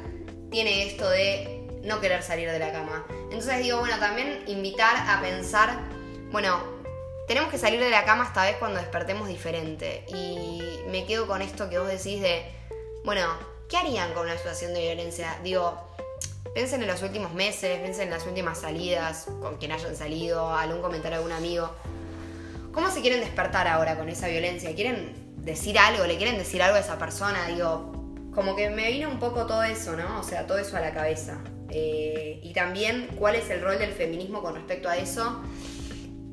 tiene 0.51 0.87
esto 0.87 1.09
de 1.09 1.81
no 1.85 2.01
querer 2.01 2.23
salir 2.23 2.51
de 2.51 2.61
la 2.61 2.73
cama. 2.73 3.05
Entonces 3.37 3.63
digo, 3.63 3.81
bueno, 3.81 3.99
también 3.99 4.45
invitar 4.47 4.97
a 5.11 5.21
pensar, 5.21 5.79
bueno, 6.31 6.59
tenemos 7.29 7.51
que 7.51 7.59
salir 7.59 7.79
de 7.79 7.91
la 7.91 8.07
cama 8.07 8.25
esta 8.25 8.45
vez 8.45 8.57
cuando 8.57 8.81
despertemos 8.81 9.29
diferente. 9.29 10.07
Y 10.09 10.63
me 10.89 11.05
quedo 11.05 11.27
con 11.27 11.43
esto 11.43 11.69
que 11.69 11.79
vos 11.79 11.87
decís 11.87 12.23
de, 12.23 12.51
bueno, 13.05 13.29
¿qué 13.69 13.77
harían 13.77 14.15
con 14.15 14.25
una 14.25 14.39
situación 14.39 14.73
de 14.73 14.81
violencia? 14.81 15.39
Digo, 15.45 15.79
piensen 16.55 16.81
en 16.81 16.89
los 16.89 17.03
últimos 17.03 17.35
meses, 17.35 17.79
piensen 17.81 18.05
en 18.05 18.15
las 18.15 18.27
últimas 18.27 18.59
salidas, 18.59 19.27
con 19.43 19.59
quien 19.59 19.73
hayan 19.73 19.95
salido, 19.95 20.51
algún 20.51 20.81
comentario 20.81 21.19
de 21.19 21.25
algún 21.25 21.37
amigo. 21.37 21.71
¿Cómo 22.73 22.91
se 22.91 23.03
quieren 23.03 23.21
despertar 23.21 23.69
ahora 23.69 23.99
con 23.99 24.09
esa 24.09 24.29
violencia? 24.29 24.75
¿Quieren 24.75 25.13
decir 25.45 25.79
algo? 25.79 26.07
¿Le 26.07 26.17
quieren 26.17 26.39
decir 26.39 26.63
algo 26.63 26.79
a 26.79 26.81
esa 26.81 26.99
persona? 26.99 27.49
Digo, 27.49 27.93
como 28.35 28.57
que 28.57 28.71
me 28.71 28.91
vino 28.91 29.11
un 29.11 29.19
poco 29.19 29.45
todo 29.45 29.63
eso, 29.63 29.95
¿no? 29.95 30.21
O 30.21 30.23
sea, 30.23 30.47
todo 30.47 30.57
eso 30.57 30.79
a 30.79 30.81
la 30.81 30.95
cabeza. 30.95 31.39
Eh, 31.71 32.41
y 32.43 32.53
también 32.53 33.09
cuál 33.19 33.35
es 33.35 33.51
el 33.51 33.61
rol 33.61 33.79
del 33.79 33.93
feminismo 33.93 34.43
con 34.43 34.55
respecto 34.55 34.89
a 34.89 34.97
eso. 34.97 35.41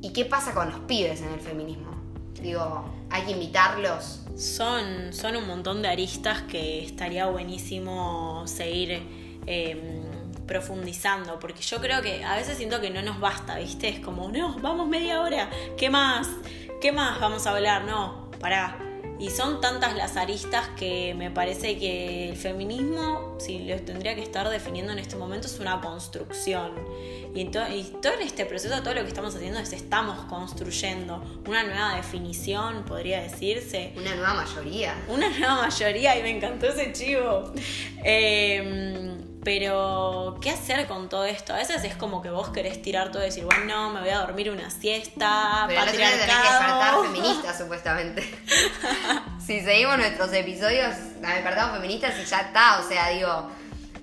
¿Y 0.02 0.12
qué 0.12 0.26
pasa 0.26 0.54
con 0.54 0.70
los 0.70 0.80
pibes 0.82 1.22
en 1.22 1.32
el 1.32 1.40
feminismo? 1.40 1.92
Digo, 2.42 2.86
hay 3.10 3.24
que 3.24 3.32
invitarlos. 3.32 4.22
Son, 4.36 5.14
son 5.14 5.38
un 5.38 5.48
montón 5.48 5.82
de 5.82 5.88
aristas 5.88 6.42
que 6.44 6.84
estaría 6.84 7.28
buenísimo 7.28 8.44
seguir 8.48 9.02
eh, 9.48 10.02
profundizando, 10.46 11.40
porque 11.40 11.62
yo 11.62 11.80
creo 11.80 12.02
que 12.02 12.24
a 12.24 12.36
veces 12.36 12.58
siento 12.58 12.82
que 12.82 12.90
no 12.90 13.02
nos 13.02 13.20
basta, 13.20 13.58
¿viste? 13.60 13.88
Es 13.88 14.00
como, 14.00 14.30
no, 14.30 14.58
vamos 14.60 14.88
media 14.88 15.22
hora, 15.22 15.50
¿qué 15.78 15.90
más? 15.90 16.28
¿Qué 16.82 16.92
más 16.92 17.20
vamos 17.22 17.48
a 17.48 17.52
hablar? 17.52 17.86
No, 17.86 18.30
pará. 18.40 18.83
Y 19.20 19.30
son 19.30 19.62
tantas 19.62 19.96
las 19.96 20.18
aristas 20.18 20.68
que 20.78 21.14
me 21.16 21.32
parece 21.32 21.78
que 21.78 22.30
el 22.30 22.36
feminismo, 22.36 23.38
si 23.40 23.60
lo 23.60 23.80
tendría 23.82 24.16
que 24.16 24.22
estar 24.22 24.50
definiendo 24.50 24.92
en 24.92 25.00
este 25.00 25.16
momento, 25.16 25.48
es 25.48 25.60
una 25.60 25.80
construcción. 25.80 26.72
Y, 27.34 27.42
en 27.42 27.52
to- 27.52 27.68
y 27.74 27.84
todo 28.02 28.14
en 28.14 28.22
este 28.28 28.46
proceso, 28.46 28.82
todo 28.82 28.94
lo 28.94 29.02
que 29.04 29.08
estamos 29.08 29.34
haciendo 29.36 29.60
es 29.60 29.72
estamos 29.72 30.18
construyendo 30.26 31.24
una 31.48 31.64
nueva 31.64 31.96
definición, 31.96 32.84
podría 32.86 33.22
decirse. 33.22 33.94
Una 33.96 34.14
nueva 34.16 34.34
mayoría. 34.34 34.96
Una 35.08 35.30
nueva 35.30 35.62
mayoría 35.62 36.20
y 36.20 36.24
me 36.24 36.32
encantó 36.32 36.68
ese 36.68 36.92
chivo. 36.92 37.54
Eh, 38.04 39.13
pero, 39.44 40.38
¿qué 40.42 40.52
hacer 40.52 40.88
con 40.88 41.10
todo 41.10 41.26
esto? 41.26 41.54
A 41.54 41.58
veces 41.58 41.84
es 41.84 41.96
como 41.96 42.22
que 42.22 42.30
vos 42.30 42.50
querés 42.50 42.82
tirar 42.82 43.12
todo 43.12 43.22
y 43.22 43.26
decir, 43.26 43.44
bueno, 43.44 43.90
me 43.90 44.00
voy 44.00 44.10
a 44.10 44.20
dormir 44.20 44.50
una 44.50 44.70
siesta, 44.70 45.66
Pero 45.68 45.82
día 45.84 45.92
tenés 45.92 46.10
que 46.10 46.18
despertar 46.18 46.60
patriarcado. 46.60 47.04
feministas, 47.14 47.58
supuestamente. 47.58 48.22
si 49.46 49.62
seguimos 49.62 49.98
nuestros 49.98 50.32
episodios, 50.34 50.96
despertamos 51.20 51.76
feministas 51.76 52.16
y 52.22 52.26
ya 52.26 52.40
está. 52.42 52.80
O 52.80 52.88
sea, 52.88 53.10
digo. 53.10 53.52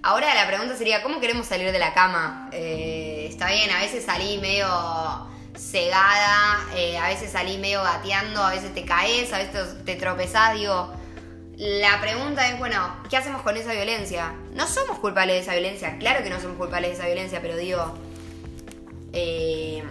Ahora 0.03 0.35
la 0.35 0.47
pregunta 0.47 0.77
sería: 0.77 1.03
¿cómo 1.03 1.21
queremos 1.21 1.47
salir 1.47 1.73
de 1.73 1.79
la 1.79 1.93
cama? 1.93 2.49
Eh, 2.53 3.27
está 3.29 3.51
bien, 3.51 3.71
a 3.71 3.81
veces 3.81 4.05
salí 4.05 4.39
medio 4.39 4.67
cegada, 5.55 6.67
eh, 6.75 6.97
a 6.97 7.09
veces 7.09 7.33
salí 7.33 7.59
medio 7.59 7.83
gateando, 7.83 8.43
a 8.43 8.51
veces 8.51 8.73
te 8.75 8.85
caes, 8.85 9.33
a 9.33 9.39
veces 9.39 9.85
te 9.85 9.97
tropezás. 9.97 10.55
Digo, 10.55 10.91
la 11.61 12.01
pregunta 12.01 12.49
es: 12.49 12.59
bueno, 12.59 12.97
¿qué 13.11 13.19
hacemos 13.19 13.43
con 13.43 13.55
esa 13.55 13.73
violencia? 13.73 14.33
No 14.55 14.67
somos 14.67 14.99
culpables 14.99 15.37
de 15.37 15.43
esa 15.43 15.53
violencia, 15.53 15.99
claro 15.99 16.25
que 16.25 16.31
no 16.31 16.41
somos 16.41 16.57
culpables 16.57 16.93
de 16.93 16.97
esa 16.97 17.07
violencia, 17.07 17.43
pero 17.43 17.57
digo. 17.57 17.95
Eh, 19.13 19.83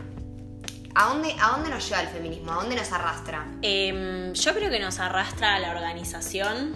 ¿a, 0.96 1.10
dónde, 1.10 1.36
¿A 1.40 1.52
dónde 1.52 1.70
nos 1.70 1.88
lleva 1.88 2.02
el 2.02 2.08
feminismo? 2.08 2.54
¿A 2.54 2.56
dónde 2.56 2.76
nos 2.76 2.92
arrastra? 2.92 3.46
Eh, 3.62 4.32
yo 4.34 4.54
creo 4.56 4.72
que 4.72 4.80
nos 4.80 5.00
arrastra 5.00 5.56
a 5.56 5.60
la 5.60 5.70
organización, 5.72 6.76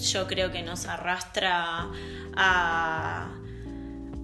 yo 0.00 0.26
creo 0.26 0.50
que 0.50 0.62
nos 0.62 0.86
arrastra 0.86 1.88
a, 2.34 3.28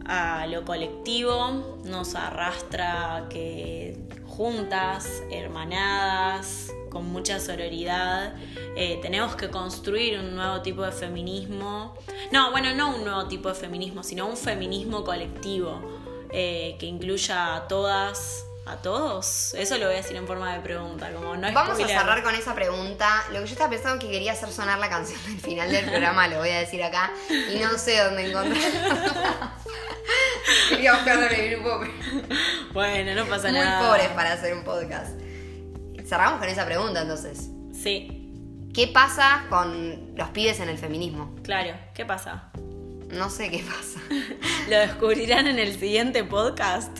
a 0.07 0.47
lo 0.47 0.65
colectivo, 0.65 1.79
nos 1.85 2.15
arrastra 2.15 3.27
que 3.29 3.99
juntas, 4.27 5.23
hermanadas, 5.31 6.73
con 6.97 7.13
mucha 7.13 7.39
sororidad, 7.39 8.33
eh, 8.75 8.99
tenemos 9.03 9.37
que 9.37 9.51
construir 9.51 10.19
un 10.19 10.35
nuevo 10.35 10.63
tipo 10.63 10.83
de 10.83 10.93
feminismo. 10.93 11.95
No, 12.33 12.51
bueno, 12.53 12.73
no 12.73 12.97
un 12.97 13.05
nuevo 13.05 13.29
tipo 13.29 13.51
de 13.51 13.55
feminismo, 13.55 14.03
sino 14.03 14.27
un 14.27 14.35
feminismo 14.35 15.05
colectivo 15.05 15.83
eh, 16.31 16.75
que 16.81 16.87
incluya 16.87 17.55
a 17.55 17.69
todas, 17.69 18.47
a 18.65 18.77
todos. 18.77 19.53
Eso 19.59 19.77
lo 19.77 19.85
voy 19.85 19.95
a 19.97 19.99
decir 19.99 20.17
en 20.17 20.27
forma 20.27 20.55
de 20.55 20.61
pregunta, 20.61 21.13
como 21.13 21.37
no 21.37 21.47
es 21.47 21.53
Vamos 21.53 21.79
a 21.79 21.87
cerrar 21.87 22.23
con 22.23 22.35
esa 22.35 22.55
pregunta. 22.55 23.25
Lo 23.31 23.41
que 23.41 23.47
yo 23.47 23.53
estaba 23.53 23.69
pensando 23.69 23.99
que 23.99 24.11
quería 24.11 24.33
hacer 24.33 24.51
sonar 24.51 24.79
la 24.79 24.89
canción 24.89 25.23
del 25.25 25.39
final 25.39 25.71
del 25.71 25.85
programa, 25.85 26.29
lo 26.29 26.39
voy 26.39 26.49
a 26.49 26.61
decir 26.61 26.83
acá, 26.83 27.13
y 27.29 27.59
no 27.59 27.77
sé 27.77 28.03
dónde 28.03 28.31
encontrarla. 28.31 29.53
quería 30.71 30.95
buscarla 30.95 31.27
en 31.27 31.41
el 31.41 31.51
grupo, 31.61 31.81
Bueno, 32.73 33.15
no 33.15 33.27
pasa 33.29 33.49
muy 33.49 33.59
nada. 33.59 33.87
pobres 33.87 34.09
para 34.09 34.33
hacer 34.33 34.55
un 34.55 34.65
podcast. 34.65 35.26
Cerramos 36.07 36.38
con 36.38 36.49
esa 36.49 36.64
pregunta 36.64 37.03
entonces. 37.03 37.51
Sí, 37.73 38.23
¿Qué 38.77 38.88
pasa 38.88 39.47
con 39.49 40.14
los 40.16 40.29
pibes 40.33 40.61
en 40.61 40.69
el 40.69 40.77
feminismo? 40.77 41.35
claro. 41.42 41.75
¿Qué 41.95 42.05
pasa? 42.05 42.51
No 43.11 43.31
sé 43.31 43.51
qué 43.51 43.64
pasa. 43.64 44.01
Lo 44.69 44.77
descubrirán 44.77 45.47
en 45.47 45.59
el 45.59 45.75
siguiente 45.79 46.25
podcast. 46.25 46.99